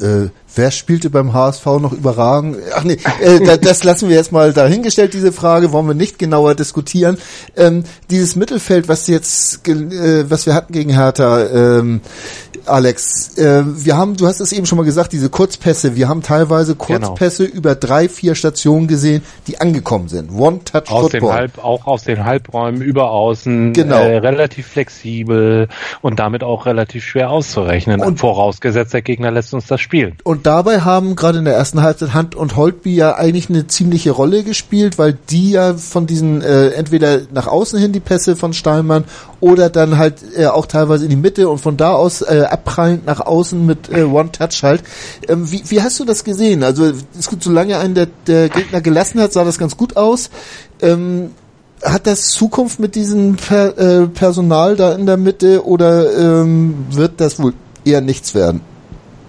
[0.00, 2.56] Äh, wer spielte beim HSV noch überragend?
[2.74, 6.54] Ach nee, äh, das lassen wir jetzt mal dahingestellt, diese Frage, wollen wir nicht genauer
[6.54, 7.18] diskutieren.
[7.56, 12.00] Ähm, dieses Mittelfeld, was jetzt, äh, was wir hatten gegen Hertha, ähm,
[12.66, 16.22] Alex, äh, wir haben, du hast es eben schon mal gesagt, diese Kurzpässe, wir haben
[16.22, 16.84] teilweise genau.
[16.86, 17.58] Kurzpässe genau.
[17.58, 20.32] über drei, vier Stationen gesehen, die angekommen sind.
[20.32, 21.20] One-Touch aus Football.
[21.20, 24.00] Den Halb, auch aus den Halbräumen über außen, genau.
[24.00, 25.68] äh, relativ flexibel
[26.00, 30.16] und damit auch relativ schwer auszurechnen, und, vorausgesetzt der Gegner lässt uns das spielen.
[30.24, 34.10] Und dabei haben gerade in der ersten Halbzeit Hand und Holtby ja eigentlich eine ziemliche
[34.10, 38.54] Rolle gespielt, weil die ja von diesen äh, entweder nach außen hin die Pässe von
[38.54, 39.04] Steinmann
[39.40, 43.04] oder dann halt äh, auch teilweise in die Mitte und von da aus äh, abprallend
[43.06, 44.82] nach außen mit äh, One-Touch halt.
[45.28, 46.64] Ähm, wie, wie hast du das gesehen?
[46.64, 46.86] Also
[47.18, 50.30] ist gut, solange einen der, der Gegner gelassen hat, sah das ganz gut aus.
[50.80, 51.30] Ähm,
[51.84, 57.20] hat das Zukunft mit diesem per, äh, Personal da in der Mitte oder ähm, wird
[57.20, 57.52] das wohl
[57.84, 58.62] eher nichts werden?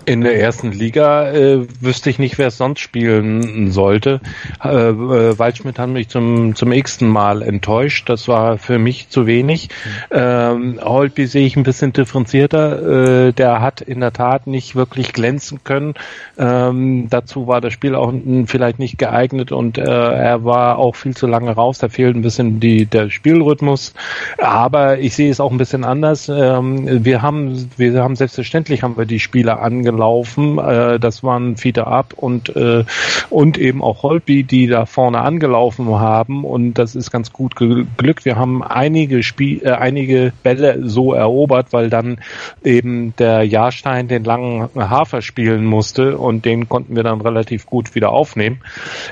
[0.07, 4.21] In der ersten Liga äh, wüsste ich nicht, wer es sonst spielen sollte.
[4.63, 8.07] Äh, äh, Waldschmidt hat mich zum, zum x-ten Mal enttäuscht.
[8.07, 9.69] Das war für mich zu wenig.
[10.11, 13.29] Ähm, Holtby sehe ich ein bisschen differenzierter.
[13.29, 15.95] Äh, der hat in der Tat nicht wirklich glänzen können.
[16.37, 18.13] Ähm, dazu war das Spiel auch
[18.45, 21.79] vielleicht nicht geeignet und äh, er war auch viel zu lange raus.
[21.79, 23.95] Da fehlt ein bisschen die, der Spielrhythmus.
[24.37, 26.29] Aber ich sehe es auch ein bisschen anders.
[26.29, 30.59] Ähm, wir haben, wir haben selbstverständlich haben wir die Spieler angenommen gelaufen.
[30.59, 32.83] Äh, das waren Fiete Ab und, äh,
[33.29, 36.43] und eben auch Holby, die da vorne angelaufen haben.
[36.43, 38.25] Und das ist ganz gut geglückt.
[38.25, 42.17] Wir haben einige Spiel, äh, einige Bälle so erobert, weil dann
[42.63, 47.95] eben der Jahrstein den langen Hafer spielen musste und den konnten wir dann relativ gut
[47.95, 48.59] wieder aufnehmen.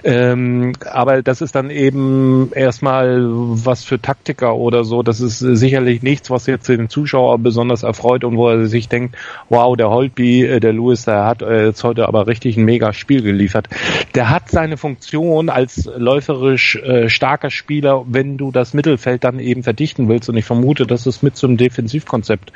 [0.03, 5.03] Ähm, aber das ist dann eben erstmal was für Taktiker oder so.
[5.03, 9.15] Das ist sicherlich nichts, was jetzt den Zuschauer besonders erfreut und wo er sich denkt,
[9.49, 12.93] wow, der Holtby, äh, der Lewis, der hat äh, jetzt heute aber richtig ein mega
[12.93, 13.67] Spiel geliefert.
[14.15, 19.63] Der hat seine Funktion als läuferisch äh, starker Spieler, wenn du das Mittelfeld dann eben
[19.63, 20.29] verdichten willst.
[20.29, 22.51] Und ich vermute, dass es mit zum Defensivkonzept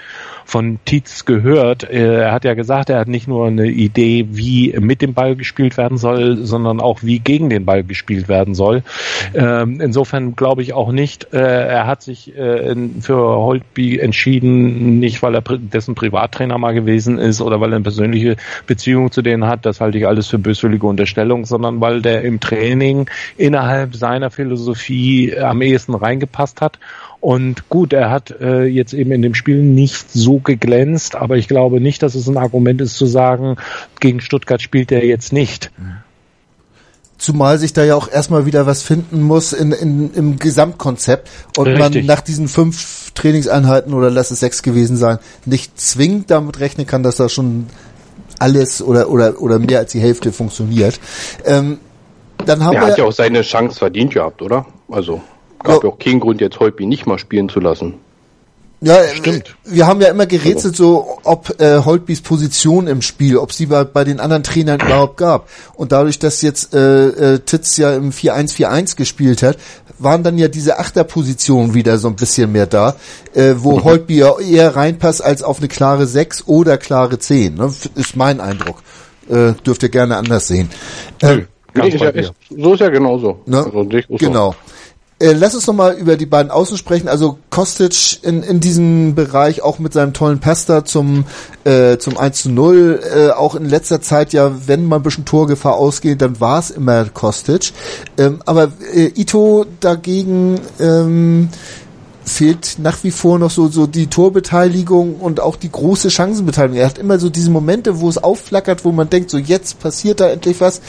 [0.46, 1.84] von Tietz gehört.
[1.90, 5.36] Äh, er hat ja gesagt, er hat nicht nur eine Idee, wie mit dem Ball
[5.36, 8.84] gespielt werden soll, sondern auch wie gegen den Ball gespielt werden soll.
[9.34, 15.22] Ähm, insofern glaube ich auch nicht, äh, er hat sich äh, für Holtby entschieden, nicht
[15.22, 19.46] weil er dessen Privattrainer mal gewesen ist oder weil er eine persönliche Beziehung zu denen
[19.46, 24.32] hat, das halte ich alles für böswillige Unterstellung, sondern weil der im Training innerhalb seiner
[24.32, 26.80] Philosophie am ehesten reingepasst hat
[27.20, 31.48] und gut, er hat äh, jetzt eben in dem Spiel nicht so geglänzt, aber ich
[31.48, 33.58] glaube nicht, dass es ein Argument ist zu sagen,
[34.00, 35.72] gegen Stuttgart spielt er jetzt nicht.
[37.18, 41.28] Zumal sich da ja auch erstmal wieder was finden muss in, in, im Gesamtkonzept
[41.58, 42.06] und Richtig.
[42.06, 46.86] man nach diesen fünf Trainingseinheiten oder lass es sechs gewesen sein, nicht zwingend damit rechnen
[46.86, 47.66] kann, dass da schon
[48.40, 51.00] alles oder, oder, oder mehr als die Hälfte funktioniert.
[51.46, 51.80] Ähm,
[52.46, 54.66] dann haben Er wir hat ja auch seine Chance verdient gehabt, oder?
[54.90, 55.22] Also
[55.64, 55.94] gab ja Ja.
[55.94, 57.96] auch keinen Grund, jetzt Holby nicht mal spielen zu lassen.
[58.80, 59.50] Ja, Stimmt.
[59.66, 63.66] äh, Wir haben ja immer gerätselt, so ob äh, Holtbys Position im Spiel, ob sie
[63.66, 65.50] bei, bei den anderen Trainern überhaupt gab.
[65.76, 69.58] Und dadurch, dass jetzt äh, äh, Titz ja im 4-1-4-1 gespielt hat,
[70.00, 72.96] waren dann ja diese Achterpositionen wieder so ein bisschen mehr da,
[73.34, 77.56] äh, wo Holtby ja eher reinpasst als auf eine klare 6 oder klare 10.
[77.56, 77.74] Ne?
[77.96, 78.84] Ist mein Eindruck.
[79.28, 80.70] Äh, dürft ihr gerne anders sehen.
[81.22, 81.42] Äh,
[81.74, 83.40] Ganz Nee, ist ja, ist, so ist ja genauso.
[83.46, 83.58] Ne?
[83.58, 84.56] Also, auch so.
[85.20, 87.08] Äh, lass uns nochmal über die beiden Außen sprechen.
[87.08, 91.26] Also Kostic in, in diesem Bereich auch mit seinem tollen Pass da zum,
[91.64, 93.00] äh, zum 1 zu 0.
[93.04, 96.70] Äh, auch in letzter Zeit ja, wenn mal ein bisschen Torgefahr ausgeht, dann war es
[96.70, 97.72] immer Kostic.
[98.18, 101.50] Ähm, aber äh, Ito dagegen ähm,
[102.24, 106.78] fehlt nach wie vor noch so, so die Torbeteiligung und auch die große Chancenbeteiligung.
[106.78, 110.20] Er hat immer so diese Momente, wo es aufflackert, wo man denkt, so jetzt passiert
[110.20, 110.82] da endlich was.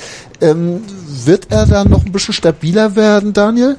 [0.42, 0.82] Ähm,
[1.24, 3.76] wird er da noch ein bisschen stabiler werden, Daniel?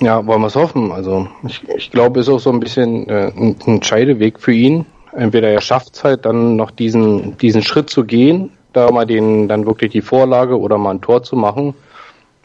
[0.00, 0.92] Ja, wollen wir es hoffen.
[0.92, 4.52] Also ich, ich glaube, es ist auch so ein bisschen äh, ein, ein Scheideweg für
[4.52, 4.84] ihn.
[5.12, 9.48] Entweder er schafft es halt dann noch diesen, diesen Schritt zu gehen, da mal den,
[9.48, 11.74] dann wirklich die Vorlage oder mal ein Tor zu machen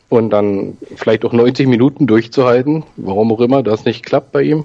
[0.07, 4.63] und dann vielleicht auch 90 Minuten durchzuhalten, warum auch immer das nicht klappt bei ihm.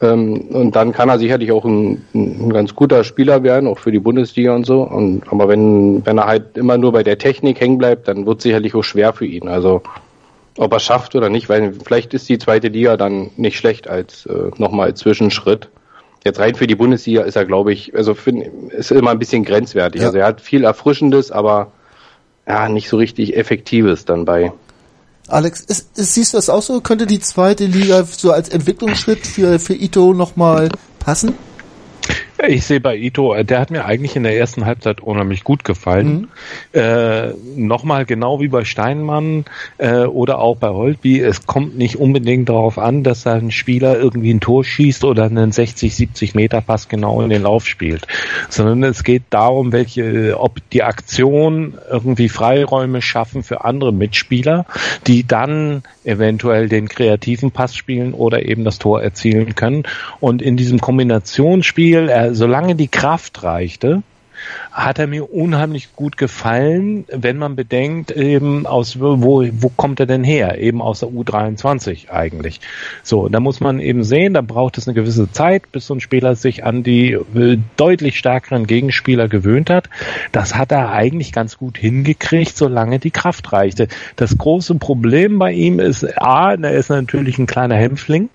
[0.00, 3.90] Ähm, und dann kann er sicherlich auch ein, ein ganz guter Spieler werden, auch für
[3.90, 4.82] die Bundesliga und so.
[4.82, 8.38] Und, aber wenn, wenn er halt immer nur bei der Technik hängen bleibt, dann wird
[8.38, 9.48] es sicherlich auch schwer für ihn.
[9.48, 9.82] Also
[10.56, 14.26] ob er schafft oder nicht, weil vielleicht ist die zweite Liga dann nicht schlecht als
[14.26, 15.68] äh, nochmal Zwischenschritt.
[16.24, 19.44] Jetzt rein für die Bundesliga ist er, glaube ich, also find, ist immer ein bisschen
[19.44, 20.00] grenzwertig.
[20.00, 20.06] Ja.
[20.08, 21.72] Also er hat viel Erfrischendes, aber
[22.46, 24.52] ja, nicht so richtig Effektives dann bei.
[25.28, 26.80] Alex, ist, ist, siehst du das auch so?
[26.80, 31.34] Könnte die zweite Liga so als Entwicklungsschritt für, für Ito nochmal passen?
[32.48, 35.64] Ich sehe bei Ito, äh, der hat mir eigentlich in der ersten Halbzeit unheimlich gut
[35.64, 36.28] gefallen.
[36.72, 39.44] Äh, Nochmal genau wie bei Steinmann
[39.78, 44.32] äh, oder auch bei Holtby, es kommt nicht unbedingt darauf an, dass ein Spieler irgendwie
[44.32, 48.06] ein Tor schießt oder einen 60, 70 Meter Pass genau in den Lauf spielt,
[48.48, 54.66] sondern es geht darum, welche, ob die Aktion irgendwie Freiräume schaffen für andere Mitspieler,
[55.06, 59.84] die dann eventuell den kreativen Pass spielen oder eben das Tor erzielen können.
[60.20, 64.02] Und in diesem Kombinationsspiel, er, solange die Kraft reichte,
[64.72, 70.06] hat er mir unheimlich gut gefallen, wenn man bedenkt, eben aus wo, wo kommt er
[70.06, 70.58] denn her?
[70.58, 72.60] Eben aus der U23 eigentlich.
[73.02, 76.00] So, da muss man eben sehen, da braucht es eine gewisse Zeit, bis so ein
[76.00, 79.88] Spieler sich an die äh, deutlich stärkeren Gegenspieler gewöhnt hat.
[80.32, 83.88] Das hat er eigentlich ganz gut hingekriegt, solange die Kraft reichte.
[84.16, 88.28] Das große Problem bei ihm ist, A, er ist natürlich ein kleiner Hämpfling.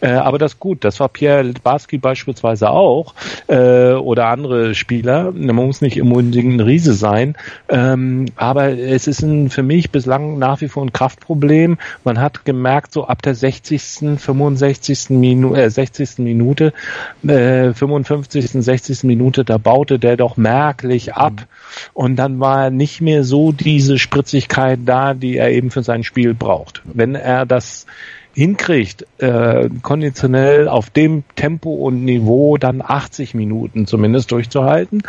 [0.00, 3.14] Äh, aber das ist gut, das war Pierre Litbarski beispielsweise auch
[3.48, 5.32] äh, oder andere Spieler.
[5.32, 7.36] Man muss nicht unbedingt ein Riese sein,
[7.68, 11.78] ähm, aber es ist ein, für mich bislang nach wie vor ein Kraftproblem.
[12.04, 15.10] Man hat gemerkt, so ab der 60., 65.
[15.10, 16.18] Minute, äh, 60.
[16.18, 16.72] Minute,
[17.26, 19.04] äh, 55., 60.
[19.04, 21.46] Minute, da baute der doch merklich ab
[21.92, 26.34] und dann war nicht mehr so diese Spritzigkeit da, die er eben für sein Spiel
[26.34, 26.82] braucht.
[26.84, 27.86] Wenn er das
[28.34, 35.02] hinkriegt, äh, konditionell auf dem Tempo und Niveau dann 80 Minuten zumindest durchzuhalten,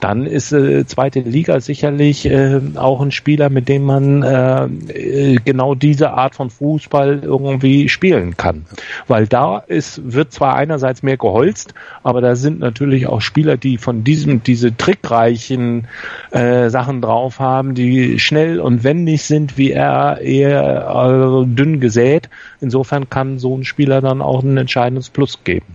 [0.00, 5.74] dann ist äh, zweite Liga sicherlich äh, auch ein Spieler, mit dem man äh, genau
[5.74, 8.64] diese Art von Fußball irgendwie spielen kann.
[9.06, 13.76] Weil da ist, wird zwar einerseits mehr geholzt, aber da sind natürlich auch Spieler, die
[13.78, 15.86] von diesem, diese trickreichen
[16.30, 22.30] äh, Sachen drauf haben, die schnell und wendig sind, wie er eher äh, dünn gesät.
[22.70, 25.66] Insofern kann so ein Spieler dann auch ein entscheidendes Plus geben.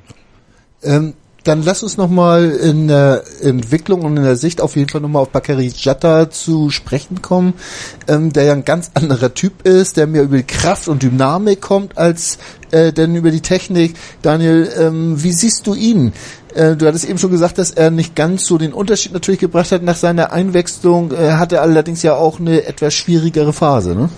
[0.82, 5.02] Ähm, dann lass uns nochmal in der Entwicklung und in der Sicht auf jeden Fall
[5.02, 7.54] nochmal auf Bakary Jatta zu sprechen kommen,
[8.08, 11.60] ähm, der ja ein ganz anderer Typ ist, der mehr über die Kraft und Dynamik
[11.60, 12.38] kommt als
[12.72, 13.96] äh, denn über die Technik.
[14.22, 16.14] Daniel, ähm, wie siehst du ihn?
[16.54, 19.74] Äh, du hattest eben schon gesagt, dass er nicht ganz so den Unterschied natürlich gebracht
[19.74, 21.12] hat nach seiner Einwechslung.
[21.12, 24.10] Er äh, hatte allerdings ja auch eine etwas schwierigere Phase, ne?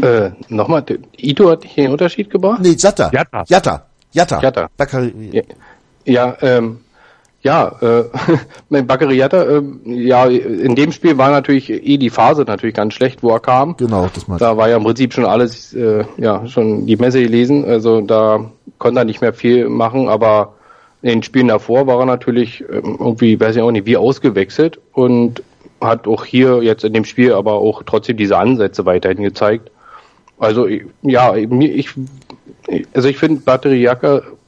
[0.00, 0.84] Äh, nochmal,
[1.16, 2.60] Ito hat hier den Unterschied gebracht?
[2.62, 3.10] Nee, Jatta.
[3.12, 3.44] Jatta.
[3.48, 3.86] Jatta.
[4.12, 4.40] Jatta.
[4.40, 4.68] Jatta.
[4.76, 5.12] Bakary.
[5.32, 5.42] Ja,
[6.04, 6.78] ja, ähm,
[7.42, 8.04] ja äh,
[8.68, 12.94] mit Bakary Jatta, äh, ja, in dem Spiel war natürlich eh die Phase natürlich ganz
[12.94, 13.76] schlecht, wo er kam.
[13.76, 17.22] Genau, das meinte Da war ja im Prinzip schon alles, äh, ja, schon die Messe
[17.22, 20.54] gelesen, also da konnte er nicht mehr viel machen, aber
[21.02, 24.80] in den Spielen davor war er natürlich ähm, irgendwie, weiß ich auch nicht, wie ausgewechselt
[24.92, 25.42] und
[25.80, 29.70] hat auch hier jetzt in dem Spiel aber auch trotzdem diese Ansätze weiterhin gezeigt.
[30.38, 30.68] Also
[31.02, 31.90] ja, ich,
[32.94, 33.42] also ich finde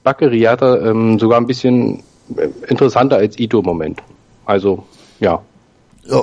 [0.02, 2.02] Bakariata ähm, sogar ein bisschen
[2.36, 4.00] äh, interessanter als Ito im Moment.
[4.46, 4.84] Also
[5.18, 5.42] ja.
[6.04, 6.22] Ja,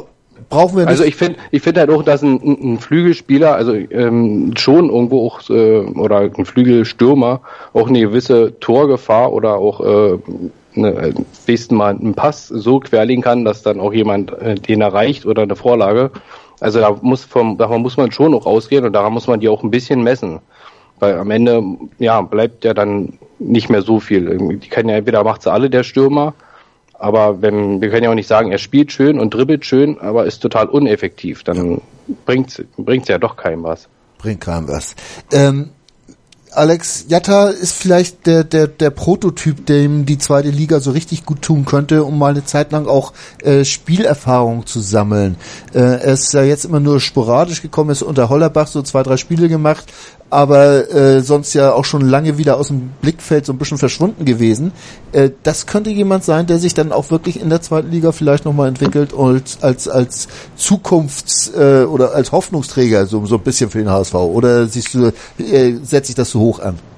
[0.50, 0.90] brauchen wir nicht.
[0.90, 5.28] Also ich finde, ich finde halt auch, dass ein, ein Flügelspieler, also ähm, schon irgendwo
[5.28, 7.42] auch äh, oder ein Flügelstürmer
[7.74, 10.18] auch eine gewisse Torgefahr oder auch äh,
[10.76, 11.14] eine, äh,
[11.48, 15.44] nächsten Mal einen Pass so querlegen kann, dass dann auch jemand äh, den erreicht oder
[15.44, 16.12] eine Vorlage.
[16.60, 19.50] Also da muss vom, davon muss man schon auch ausgehen und daran muss man die
[19.50, 20.40] auch ein bisschen messen.
[21.00, 21.64] Weil am Ende,
[22.00, 24.58] ja, bleibt ja dann nicht mehr so viel.
[24.58, 26.34] Die können ja entweder macht sie alle der Stürmer,
[26.94, 30.26] aber wenn, wir können ja auch nicht sagen, er spielt schön und dribbelt schön, aber
[30.26, 31.82] ist total uneffektiv, dann
[32.26, 33.88] bringt's, bringt's ja doch keinem was.
[34.18, 34.96] bringt keinem was.
[35.32, 35.70] Ähm,
[36.58, 41.44] Alex Jatta ist vielleicht der, der, der Prototyp, dem die zweite Liga so richtig gut
[41.44, 45.36] tun könnte, um mal eine Zeit lang auch äh, Spielerfahrung zu sammeln.
[45.76, 49.18] Äh, er ist ja jetzt immer nur sporadisch gekommen, ist unter Hollerbach so zwei, drei
[49.18, 49.86] Spiele gemacht,
[50.30, 54.26] aber äh, sonst ja auch schon lange wieder aus dem Blickfeld so ein bisschen verschwunden
[54.26, 54.72] gewesen.
[55.12, 58.46] Äh, das könnte jemand sein, der sich dann auch wirklich in der zweiten Liga vielleicht
[58.46, 60.28] nochmal entwickelt und als, als
[60.58, 64.16] Zukunfts- äh, oder als Hoffnungsträger so, so ein bisschen für den HSV.
[64.16, 66.97] Oder siehst du, äh, setzt sich das so hoch Buch an.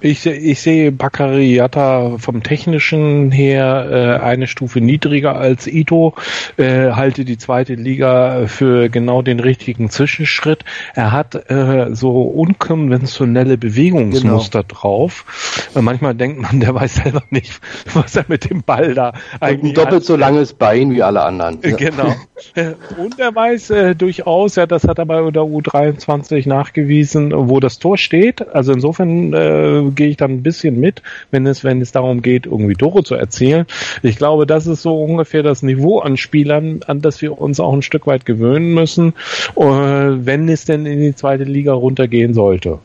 [0.00, 6.14] Ich, ich sehe Bakary Yatta vom technischen her äh, eine Stufe niedriger als Ito,
[6.56, 10.64] äh, halte die zweite Liga für genau den richtigen Zwischenschritt.
[10.94, 15.24] Er hat äh, so unkonventionelle Bewegungsmuster drauf.
[15.74, 17.60] Äh, manchmal denkt man, der weiß selber nicht,
[17.94, 21.22] was er mit dem Ball da Und ein eigentlich doppelt so langes Bein wie alle
[21.22, 21.62] anderen.
[21.62, 22.14] äh, Genau.
[22.54, 27.60] Äh, Und er weiß äh, durchaus, ja, das hat er bei der U23 nachgewiesen, wo
[27.60, 28.46] das Tor steht.
[28.54, 32.46] Also insofern äh, gehe ich dann ein bisschen mit, wenn es, wenn es darum geht,
[32.46, 33.66] irgendwie Tore zu erzielen.
[34.02, 37.72] Ich glaube, das ist so ungefähr das Niveau an Spielern, an das wir uns auch
[37.72, 39.14] ein Stück weit gewöhnen müssen,
[39.56, 42.78] äh, wenn es denn in die zweite Liga runtergehen sollte.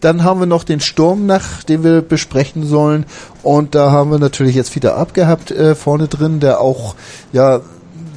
[0.00, 3.04] Dann haben wir noch den Sturm nach, den wir besprechen sollen.
[3.42, 6.94] Und da haben wir natürlich jetzt wieder abgehabt äh, vorne drin, der auch
[7.32, 7.60] ja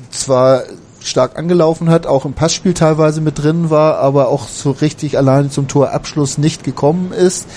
[0.09, 0.63] zwar
[1.03, 5.49] stark angelaufen hat, auch im Passspiel teilweise mit drin war, aber auch so richtig alleine
[5.49, 7.47] zum Torabschluss nicht gekommen ist.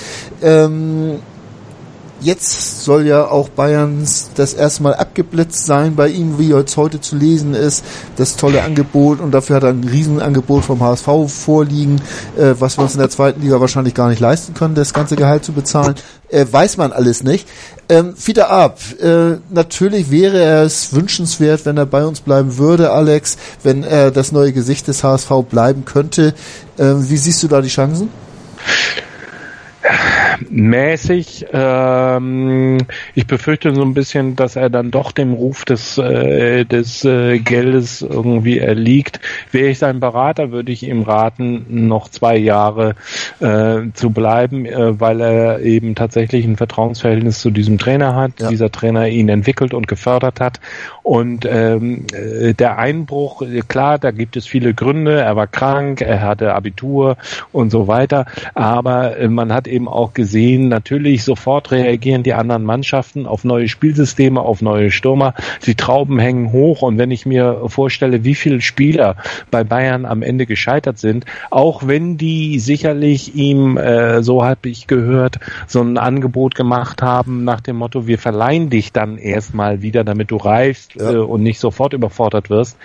[0.42, 1.20] Ähm,
[2.20, 6.98] Jetzt soll ja auch Bayerns das erste Mal abgeblitzt sein bei ihm, wie jetzt heute
[7.00, 7.84] zu lesen ist.
[8.16, 12.00] Das tolle Angebot und dafür hat er ein Riesenangebot vom HSV vorliegen,
[12.38, 15.14] äh, was wir uns in der zweiten Liga wahrscheinlich gar nicht leisten können, das ganze
[15.14, 15.94] Gehalt zu bezahlen.
[16.30, 17.46] Äh, weiß man alles nicht.
[17.90, 23.36] Ähm, Fiete Ab, äh, natürlich wäre es wünschenswert, wenn er bei uns bleiben würde, Alex,
[23.62, 26.34] wenn er das neue Gesicht des HSV bleiben könnte.
[26.78, 28.08] Ähm, wie siehst du da die Chancen?
[30.50, 31.46] Mäßig.
[31.52, 32.78] Ähm,
[33.14, 37.38] ich befürchte so ein bisschen, dass er dann doch dem Ruf des, äh, des äh,
[37.38, 39.20] Geldes irgendwie erliegt.
[39.52, 42.94] Wäre ich sein Berater, würde ich ihm raten, noch zwei Jahre
[43.40, 48.48] äh, zu bleiben, äh, weil er eben tatsächlich ein Vertrauensverhältnis zu diesem Trainer hat, Ja.
[48.48, 50.60] dieser Trainer ihn entwickelt und gefördert hat.
[51.02, 55.20] Und ähm, äh, der Einbruch, klar, da gibt es viele Gründe.
[55.20, 57.16] Er war krank, er hatte Abitur
[57.52, 58.26] und so weiter.
[58.54, 60.68] Aber äh, man hat eben auch gesehen, gesehen.
[60.68, 65.34] Natürlich sofort reagieren die anderen Mannschaften auf neue Spielsysteme, auf neue Stürmer.
[65.64, 69.14] Die Trauben hängen hoch und wenn ich mir vorstelle, wie viele Spieler
[69.52, 74.88] bei Bayern am Ende gescheitert sind, auch wenn die sicherlich ihm, äh, so habe ich
[74.88, 80.02] gehört, so ein Angebot gemacht haben nach dem Motto, wir verleihen dich dann erstmal wieder,
[80.02, 81.12] damit du reifst ja.
[81.12, 82.76] äh, und nicht sofort überfordert wirst.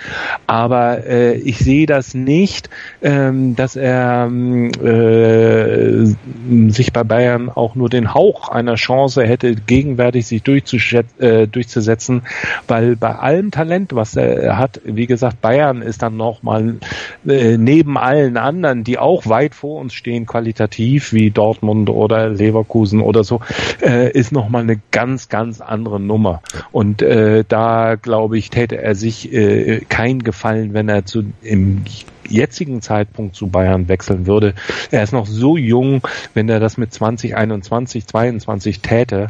[0.46, 2.70] Aber äh, ich sehe das nicht,
[3.02, 6.06] ähm, dass er ähm, äh,
[6.72, 12.24] sich bei Bayern auch nur den Hauch einer Chance hätte, gegenwärtig sich äh, durchzusetzen,
[12.68, 16.78] weil bei allem Talent, was er hat, wie gesagt, Bayern ist dann nochmal
[17.28, 23.02] äh, neben allen anderen, die auch weit vor uns stehen, qualitativ, wie Dortmund oder Leverkusen
[23.02, 23.42] oder so,
[23.82, 26.42] äh, ist nochmal eine ganz, ganz andere Nummer.
[26.72, 31.84] Und äh, da, glaube ich, täte er sich äh, kein Gefallen, wenn er zu im
[32.32, 34.54] jetzigen Zeitpunkt zu Bayern wechseln würde.
[34.90, 36.02] Er ist noch so jung,
[36.34, 39.28] wenn er das mit 20, 21, 22 täte,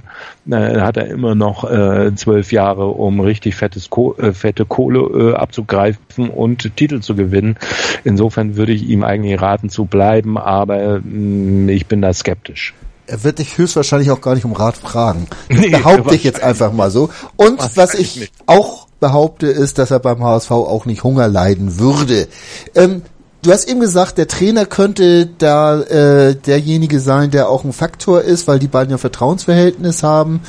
[0.49, 4.99] äh, hat er immer noch äh, zwölf Jahre, um richtig fettes Ko äh, fette Kohle
[4.99, 7.57] äh, abzugreifen und Titel zu gewinnen.
[8.03, 12.73] Insofern würde ich ihm eigentlich raten zu bleiben, aber mh, mm, ich bin da skeptisch.
[13.07, 15.27] Er wird dich höchstwahrscheinlich auch gar nicht um Rat fragen.
[15.49, 17.09] Das nee, behaupte ich jetzt einfach mal so.
[17.35, 22.27] Und was ich auch behaupte, ist, dass er beim HSV auch nicht Hunger leiden würde.
[22.75, 23.01] Ähm,
[23.41, 28.21] du hast eben gesagt, der Trainer könnte da äh, derjenige sein, der auch ein Faktor
[28.21, 30.41] ist, weil die beiden ja Vertrauensverhältnis haben.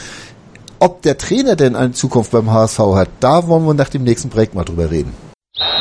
[0.79, 4.31] Ob der Trainer denn eine Zukunft beim HSV hat, da wollen wir nach dem nächsten
[4.31, 5.13] Projekt mal drüber reden.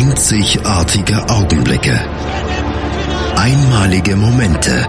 [0.00, 2.00] Einzigartige Augenblicke.
[3.36, 4.88] Einmalige Momente.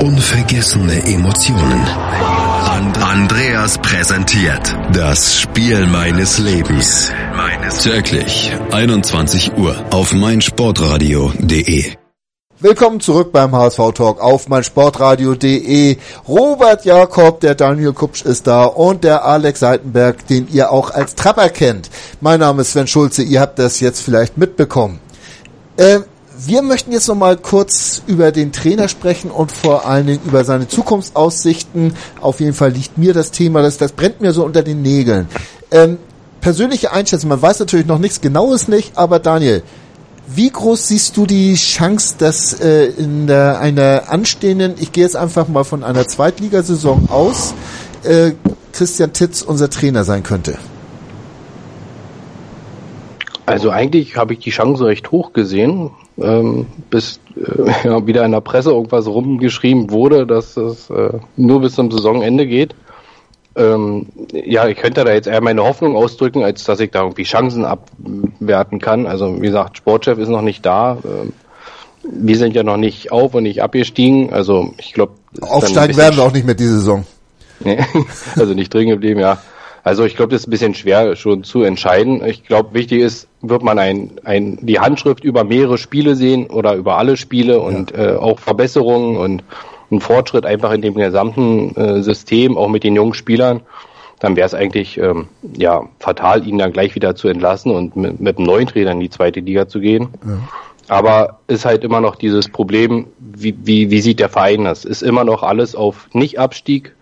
[0.00, 1.80] Unvergessene Emotionen.
[2.76, 7.12] And Andreas präsentiert das Spiel meines Lebens.
[7.84, 12.05] Täglich 21 Uhr auf meinsportradio.de.
[12.58, 15.98] Willkommen zurück beim HSV Talk auf meinsportradio.de.
[16.26, 21.14] Robert Jakob, der Daniel Kupsch ist da und der Alex Seitenberg, den ihr auch als
[21.14, 21.90] Trapper kennt.
[22.22, 25.00] Mein Name ist Sven Schulze, ihr habt das jetzt vielleicht mitbekommen.
[25.76, 25.98] Äh,
[26.46, 30.42] wir möchten jetzt noch mal kurz über den Trainer sprechen und vor allen Dingen über
[30.42, 31.94] seine Zukunftsaussichten.
[32.22, 35.28] Auf jeden Fall liegt mir das Thema, das, das brennt mir so unter den Nägeln.
[35.70, 35.98] Ähm,
[36.40, 39.62] persönliche Einschätzung, man weiß natürlich noch nichts Genaues nicht, aber Daniel,
[40.26, 45.16] wie groß siehst du die Chance, dass äh, in der, einer anstehenden, ich gehe jetzt
[45.16, 47.54] einfach mal von einer Zweitligasaison aus,
[48.02, 48.32] äh,
[48.72, 50.58] Christian Titz unser Trainer sein könnte?
[53.46, 58.32] Also eigentlich habe ich die Chance recht hoch gesehen, ähm, bis äh, ja, wieder in
[58.32, 62.74] der Presse irgendwas rumgeschrieben wurde, dass es äh, nur bis zum Saisonende geht.
[63.56, 67.22] Ähm, ja, ich könnte da jetzt eher meine Hoffnung ausdrücken, als dass ich da irgendwie
[67.22, 69.06] Chancen abwerten kann.
[69.06, 70.98] Also wie gesagt, Sportchef ist noch nicht da.
[71.04, 71.32] Ähm,
[72.02, 74.32] wir sind ja noch nicht auf und nicht abgestiegen.
[74.32, 75.14] Also ich glaube.
[75.40, 77.06] Aufsteigen werden wir auch nicht mehr diese Saison.
[77.60, 77.78] Nee,
[78.36, 79.38] also nicht drin geblieben, ja.
[79.82, 82.24] Also ich glaube, das ist ein bisschen schwer schon zu entscheiden.
[82.26, 86.74] Ich glaube, wichtig ist, wird man ein, ein, die Handschrift über mehrere Spiele sehen oder
[86.74, 88.14] über alle Spiele und ja.
[88.14, 89.44] äh, auch Verbesserungen und
[89.90, 93.62] ein Fortschritt einfach in dem gesamten äh, System, auch mit den jungen Spielern,
[94.20, 98.20] dann wäre es eigentlich ähm, ja fatal, ihn dann gleich wieder zu entlassen und mit,
[98.20, 100.08] mit einem neuen Trainer in die zweite Liga zu gehen.
[100.24, 100.38] Ja.
[100.88, 104.84] Aber ist halt immer noch dieses Problem, wie, wie, wie sieht der Verein das?
[104.84, 106.94] Ist immer noch alles auf Nicht-Abstieg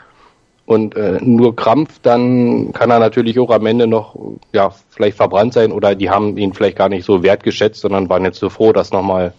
[0.67, 4.17] und äh, nur Krampf, dann kann er natürlich auch am Ende noch
[4.53, 8.25] ja vielleicht verbrannt sein oder die haben ihn vielleicht gar nicht so wertgeschätzt, sondern waren
[8.25, 9.35] jetzt so froh, dass nochmal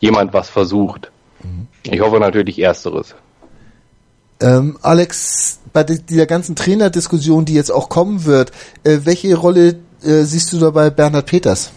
[0.00, 1.10] jemand was versucht.
[1.84, 3.14] Ich hoffe natürlich Ersteres.
[4.40, 8.52] Ähm, Alex, bei dieser ganzen Trainerdiskussion, die jetzt auch kommen wird,
[8.84, 11.72] äh, welche Rolle äh, siehst du dabei Bernhard Peters?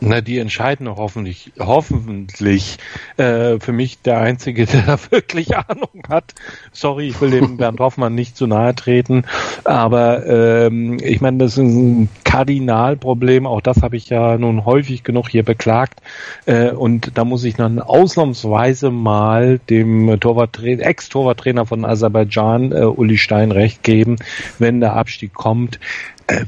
[0.00, 2.78] Na, die entscheidende hoffentlich, hoffentlich
[3.16, 6.34] äh, für mich der Einzige, der da wirklich Ahnung hat.
[6.72, 9.24] Sorry, ich will dem Bernd Hoffmann nicht zu nahe treten,
[9.64, 15.04] aber ähm, ich meine, das ist ein Kardinalproblem, auch das habe ich ja nun häufig
[15.04, 16.00] genug hier beklagt
[16.46, 23.18] äh, und da muss ich dann ausnahmsweise mal dem Torwart Ex-Torwarttrainer von Aserbaidschan, äh, Uli
[23.18, 24.16] Stein, recht geben,
[24.58, 25.78] wenn der Abstieg kommt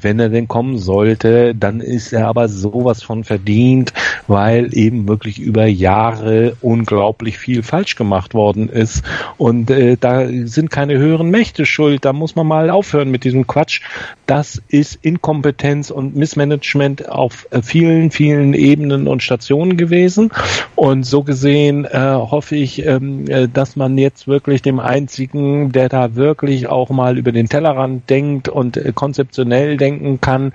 [0.01, 3.93] wenn er denn kommen sollte, dann ist er aber sowas von verdient,
[4.27, 9.05] weil eben wirklich über Jahre unglaublich viel falsch gemacht worden ist.
[9.37, 12.05] Und äh, da sind keine höheren Mächte schuld.
[12.05, 13.83] Da muss man mal aufhören mit diesem Quatsch.
[14.27, 20.31] Das ist Inkompetenz und Missmanagement auf äh, vielen, vielen Ebenen und Stationen gewesen.
[20.75, 25.89] Und so gesehen äh, hoffe ich, ähm, äh, dass man jetzt wirklich dem einzigen, der
[25.89, 30.53] da wirklich auch mal über den Tellerrand denkt und äh, konzeptionell schnell denken kann,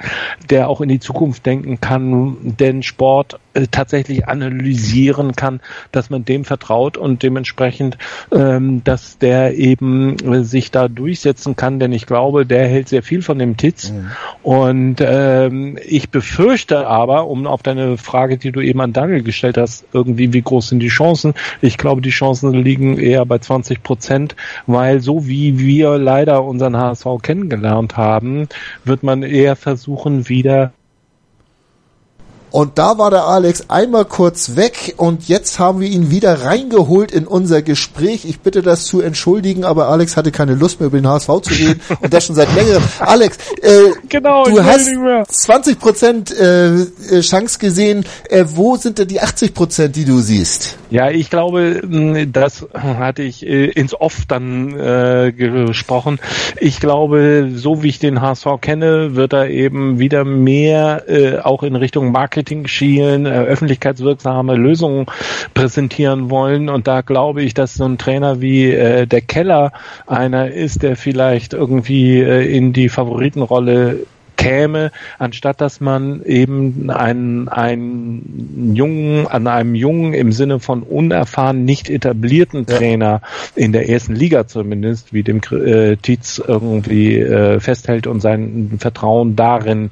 [0.50, 5.60] der auch in die Zukunft denken kann, den Sport äh, tatsächlich analysieren kann,
[5.92, 7.98] dass man dem vertraut und dementsprechend,
[8.34, 13.04] ähm, dass der eben äh, sich da durchsetzen kann, denn ich glaube, der hält sehr
[13.04, 14.12] viel von dem Titz mhm.
[14.44, 19.58] und ähm, ich befürchte aber, um auf deine Frage, die du eben an Daniel gestellt
[19.58, 21.34] hast, irgendwie wie groß sind die Chancen?
[21.62, 24.36] Ich glaube, die Chancen liegen eher bei 20 Prozent,
[24.66, 28.48] weil so wie wir leider unseren HSV kennengelernt haben,
[28.86, 30.74] wird wird man eher versuchen, wieder
[32.52, 37.12] und da war der Alex einmal kurz weg und jetzt haben wir ihn wieder reingeholt
[37.12, 38.26] in unser Gespräch.
[38.26, 41.54] Ich bitte das zu entschuldigen, aber Alex hatte keine Lust mehr über den HSV zu
[41.54, 42.84] reden und das schon seit längerem.
[43.00, 44.90] Alex, äh, genau, du hast
[45.30, 48.04] 20 Prozent äh, äh, Chance gesehen.
[48.30, 50.78] Äh, wo sind denn die 80 Prozent, die du siehst?
[50.90, 51.82] Ja, ich glaube,
[52.34, 56.20] das hatte ich äh, ins Off dann äh, gesprochen.
[56.60, 61.64] Ich glaube, so wie ich den HSV kenne, wird er eben wieder mehr äh, auch
[61.64, 65.06] in Richtung Marketing schielen, äh, öffentlichkeitswirksame Lösungen
[65.54, 66.70] präsentieren wollen.
[66.70, 69.72] Und da glaube ich, dass so ein Trainer wie äh, der Keller
[70.08, 74.06] einer ist, der vielleicht irgendwie äh, in die Favoritenrolle
[74.42, 81.64] käme, anstatt dass man eben einen, einen Jungen, an einem Jungen im Sinne von unerfahren,
[81.66, 83.64] nicht etablierten Trainer ja.
[83.64, 89.36] in der ersten Liga zumindest, wie dem äh, Tietz irgendwie äh, festhält und sein Vertrauen
[89.36, 89.92] darin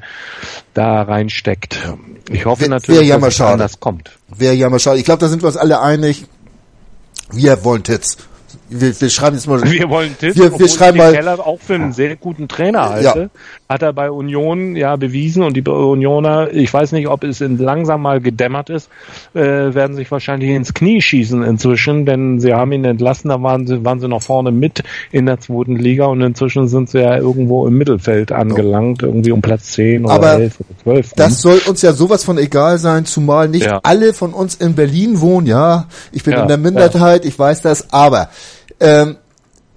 [0.74, 1.80] da reinsteckt.
[2.32, 4.12] Ich hoffe wär, natürlich, wär dass es anders kommt.
[4.28, 5.00] Wäre ja mal schade.
[5.00, 6.26] Ich glaube, da sind wir uns alle einig.
[7.32, 8.18] Wir wollen Titz
[8.70, 9.62] wir, wir schreiben jetzt mal.
[9.64, 11.14] Wir wollen Tipp, wir, wir schreiben mal.
[11.14, 13.20] Keller auch für einen sehr guten Trainer halte.
[13.20, 13.30] Ja.
[13.68, 18.02] Hat er bei Union ja bewiesen und die Unioner, ich weiß nicht, ob es langsam
[18.02, 18.90] mal gedämmert ist,
[19.34, 23.68] äh, werden sich wahrscheinlich ins Knie schießen inzwischen, denn sie haben ihn entlassen, da waren
[23.68, 27.18] sie, waren sie noch vorne mit in der zweiten Liga und inzwischen sind sie ja
[27.18, 31.14] irgendwo im Mittelfeld angelangt, irgendwie um Platz 10 oder Aber 11 oder 12.
[31.16, 31.36] Das ne?
[31.36, 33.80] soll uns ja sowas von egal sein, zumal nicht ja.
[33.84, 35.88] alle von uns in Berlin wohnen, ja.
[36.12, 38.30] Ich bin ja, in der Minderheit, ich weiß das, aber
[38.80, 39.18] ähm,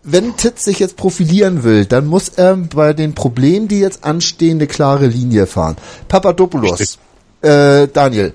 [0.04, 4.58] wenn Titz sich jetzt profilieren will, dann muss er bei den Problemen, die jetzt anstehen,
[4.58, 5.76] eine klare Linie fahren.
[6.08, 6.98] Papadopoulos,
[7.40, 8.32] äh, Daniel,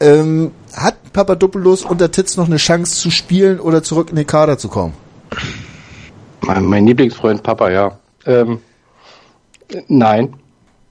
[0.00, 4.58] ähm, hat Papadopoulos unter Titz noch eine Chance zu spielen oder zurück in den Kader
[4.58, 4.94] zu kommen?
[6.42, 7.98] Mein, mein Lieblingsfreund Papa, ja.
[8.26, 8.60] Ähm,
[9.88, 10.34] nein.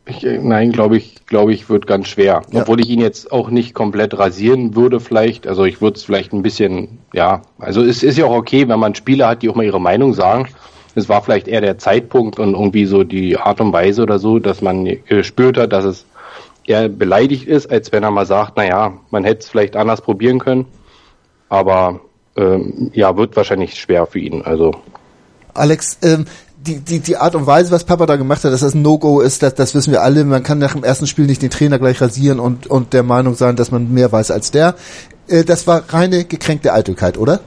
[0.07, 2.41] Ich, äh, nein, glaube ich, glaube ich, wird ganz schwer.
[2.51, 2.61] Ja.
[2.61, 5.47] Obwohl ich ihn jetzt auch nicht komplett rasieren würde, vielleicht.
[5.47, 8.79] Also ich würde es vielleicht ein bisschen, ja, also es ist ja auch okay, wenn
[8.79, 10.47] man Spieler hat, die auch mal ihre Meinung sagen.
[10.95, 14.39] Es war vielleicht eher der Zeitpunkt und irgendwie so die Art und Weise oder so,
[14.39, 16.05] dass man gespürt hat, dass es
[16.65, 20.39] eher beleidigt ist, als wenn er mal sagt, naja, man hätte es vielleicht anders probieren
[20.39, 20.65] können.
[21.49, 22.01] Aber
[22.35, 24.41] ähm, ja, wird wahrscheinlich schwer für ihn.
[24.41, 24.71] Also
[25.53, 26.25] Alex, ähm,
[26.67, 29.21] die, die, die Art und Weise, was Papa da gemacht hat, dass das ein No-Go
[29.21, 30.25] ist, das, das wissen wir alle.
[30.25, 33.35] Man kann nach dem ersten Spiel nicht den Trainer gleich rasieren und, und der Meinung
[33.35, 34.75] sein, dass man mehr weiß als der.
[35.27, 37.39] Äh, das war reine gekränkte Eitelkeit, oder?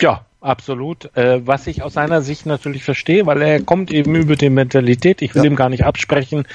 [0.00, 1.16] Ja, Absolut.
[1.16, 5.22] Äh, was ich aus seiner Sicht natürlich verstehe, weil er kommt eben über die Mentalität.
[5.22, 5.50] Ich will ja.
[5.50, 6.48] ihm gar nicht absprechen,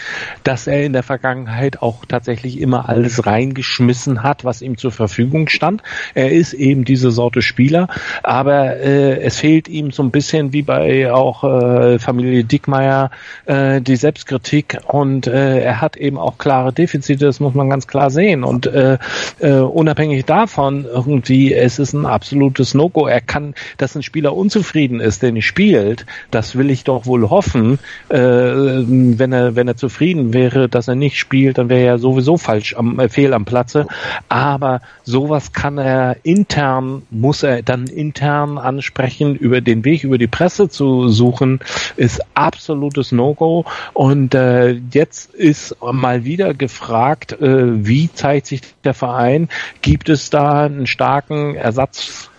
[0.43, 5.47] dass er in der Vergangenheit auch tatsächlich immer alles reingeschmissen hat, was ihm zur Verfügung
[5.47, 5.83] stand.
[6.15, 7.87] Er ist eben diese Sorte Spieler,
[8.23, 13.09] aber äh, es fehlt ihm so ein bisschen wie bei auch äh, Familie Dickmeier
[13.45, 17.87] äh, die Selbstkritik und äh, er hat eben auch klare Defizite, das muss man ganz
[17.87, 18.43] klar sehen.
[18.43, 18.97] Und äh,
[19.39, 23.07] äh, unabhängig davon irgendwie, es ist ein absolutes No-Go.
[23.07, 27.29] Er kann dass ein Spieler unzufrieden ist, der nicht spielt, das will ich doch wohl
[27.29, 27.79] hoffen.
[28.09, 32.37] Äh, wenn er wenn er zufrieden wäre, dass er nicht spielt, dann wäre er sowieso
[32.37, 33.87] falsch am äh, fehl am Platze.
[34.29, 39.35] Aber sowas kann er intern muss er dann intern ansprechen.
[39.35, 41.59] Über den Weg über die Presse zu suchen
[41.95, 43.65] ist absolutes No-Go.
[43.93, 49.49] Und äh, jetzt ist mal wieder gefragt, äh, wie zeigt sich der Verein?
[49.81, 52.29] Gibt es da einen starken Ersatz?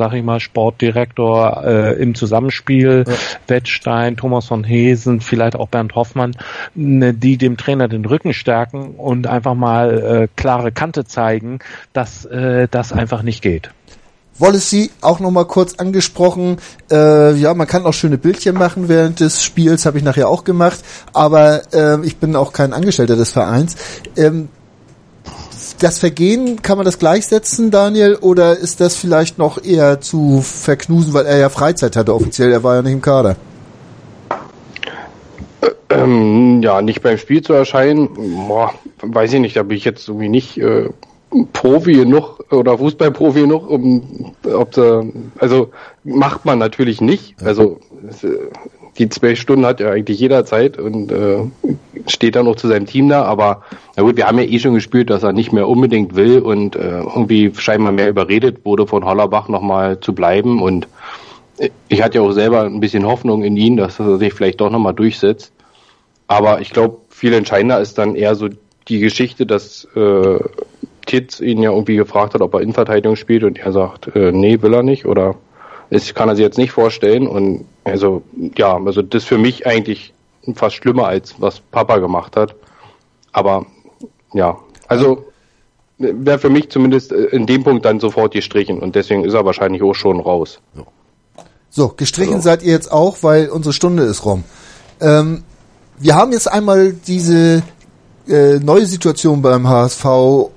[0.00, 3.14] Sag ich mal, Sportdirektor äh, im Zusammenspiel, ja.
[3.48, 6.34] Wettstein, Thomas von Hesen, vielleicht auch Bernd Hoffmann,
[6.74, 11.58] ne, die dem Trainer den Rücken stärken und einfach mal äh, klare Kante zeigen,
[11.92, 13.72] dass äh, das einfach nicht geht.
[14.38, 16.56] Wallacey auch nochmal kurz angesprochen.
[16.90, 20.44] Äh, ja, man kann auch schöne Bildchen machen während des Spiels, habe ich nachher auch
[20.44, 20.80] gemacht.
[21.12, 23.76] Aber äh, ich bin auch kein Angestellter des Vereins.
[24.16, 24.48] Ähm,
[25.82, 31.12] das Vergehen, kann man das gleichsetzen, Daniel, oder ist das vielleicht noch eher zu verknusen,
[31.12, 33.36] weil er ja Freizeit hatte offiziell, er war ja nicht im Kader?
[35.88, 38.08] Ähm, ja, nicht beim Spiel zu erscheinen,
[38.46, 38.72] boah,
[39.02, 40.88] weiß ich nicht, da bin ich jetzt irgendwie nicht äh,
[41.52, 45.70] Profi genug oder Fußballprofi genug, um ob sie, also
[46.04, 47.42] macht man natürlich nicht.
[47.42, 47.80] Also
[49.00, 51.38] die zwölf Stunden hat ja eigentlich jederzeit und äh,
[52.06, 53.62] steht dann noch zu seinem Team da, aber
[53.96, 56.76] na gut, wir haben ja eh schon gespielt, dass er nicht mehr unbedingt will und
[56.76, 60.86] äh, irgendwie scheinbar mehr überredet wurde von Hollerbach nochmal zu bleiben und
[61.88, 64.70] ich hatte ja auch selber ein bisschen Hoffnung in ihn, dass er sich vielleicht doch
[64.70, 65.52] nochmal durchsetzt.
[66.26, 68.48] Aber ich glaube, viel entscheidender ist dann eher so
[68.88, 70.38] die Geschichte, dass äh,
[71.06, 74.62] Kitz ihn ja irgendwie gefragt hat, ob er Innenverteidigung spielt und er sagt, äh, nee,
[74.62, 75.34] will er nicht oder
[75.90, 78.22] es kann er sich jetzt nicht vorstellen und also
[78.56, 80.14] ja, also das ist für mich eigentlich
[80.54, 82.54] fast schlimmer als was Papa gemacht hat.
[83.32, 83.66] Aber
[84.32, 85.24] ja, also
[85.98, 89.82] wäre für mich zumindest in dem Punkt dann sofort gestrichen und deswegen ist er wahrscheinlich
[89.82, 90.60] auch schon raus.
[91.68, 92.44] So, gestrichen also.
[92.44, 94.44] seid ihr jetzt auch, weil unsere Stunde ist rum.
[95.00, 95.44] Ähm,
[95.98, 97.62] wir haben jetzt einmal diese
[98.30, 100.04] äh, neue Situation beim HSV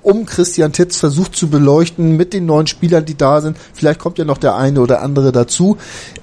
[0.02, 3.56] um Christian Titz versucht zu beleuchten mit den neuen Spielern, die da sind.
[3.72, 5.76] Vielleicht kommt ja noch der eine oder andere dazu.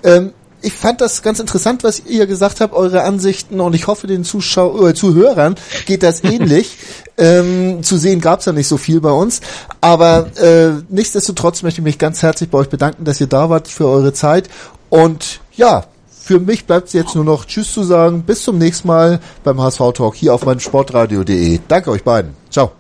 [0.04, 0.32] Ähm,
[0.64, 4.24] ich fand das ganz interessant, was ihr gesagt habt, eure Ansichten und ich hoffe, den
[4.24, 6.78] Zuschau äh, Zuhörern geht das ähnlich.
[7.18, 9.41] ähm, zu sehen gab's ja nicht so viel bei uns,
[9.82, 13.68] aber äh, nichtsdestotrotz möchte ich mich ganz herzlich bei euch bedanken, dass ihr da wart
[13.68, 14.49] für eure Zeit
[14.89, 15.86] und ja,
[16.32, 18.23] für mich bleibt es jetzt nur noch Tschüss zu sagen.
[18.23, 21.59] Bis zum nächsten Mal beim HSV Talk hier auf meinem Sportradio.de.
[21.67, 22.34] Danke euch beiden.
[22.49, 22.71] Ciao.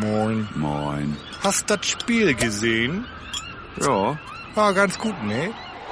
[0.00, 0.48] Moin.
[0.54, 1.14] Moin.
[1.42, 3.04] Hast das Spiel gesehen?
[3.82, 4.18] Ja.
[4.54, 5.50] War ganz gut, ne?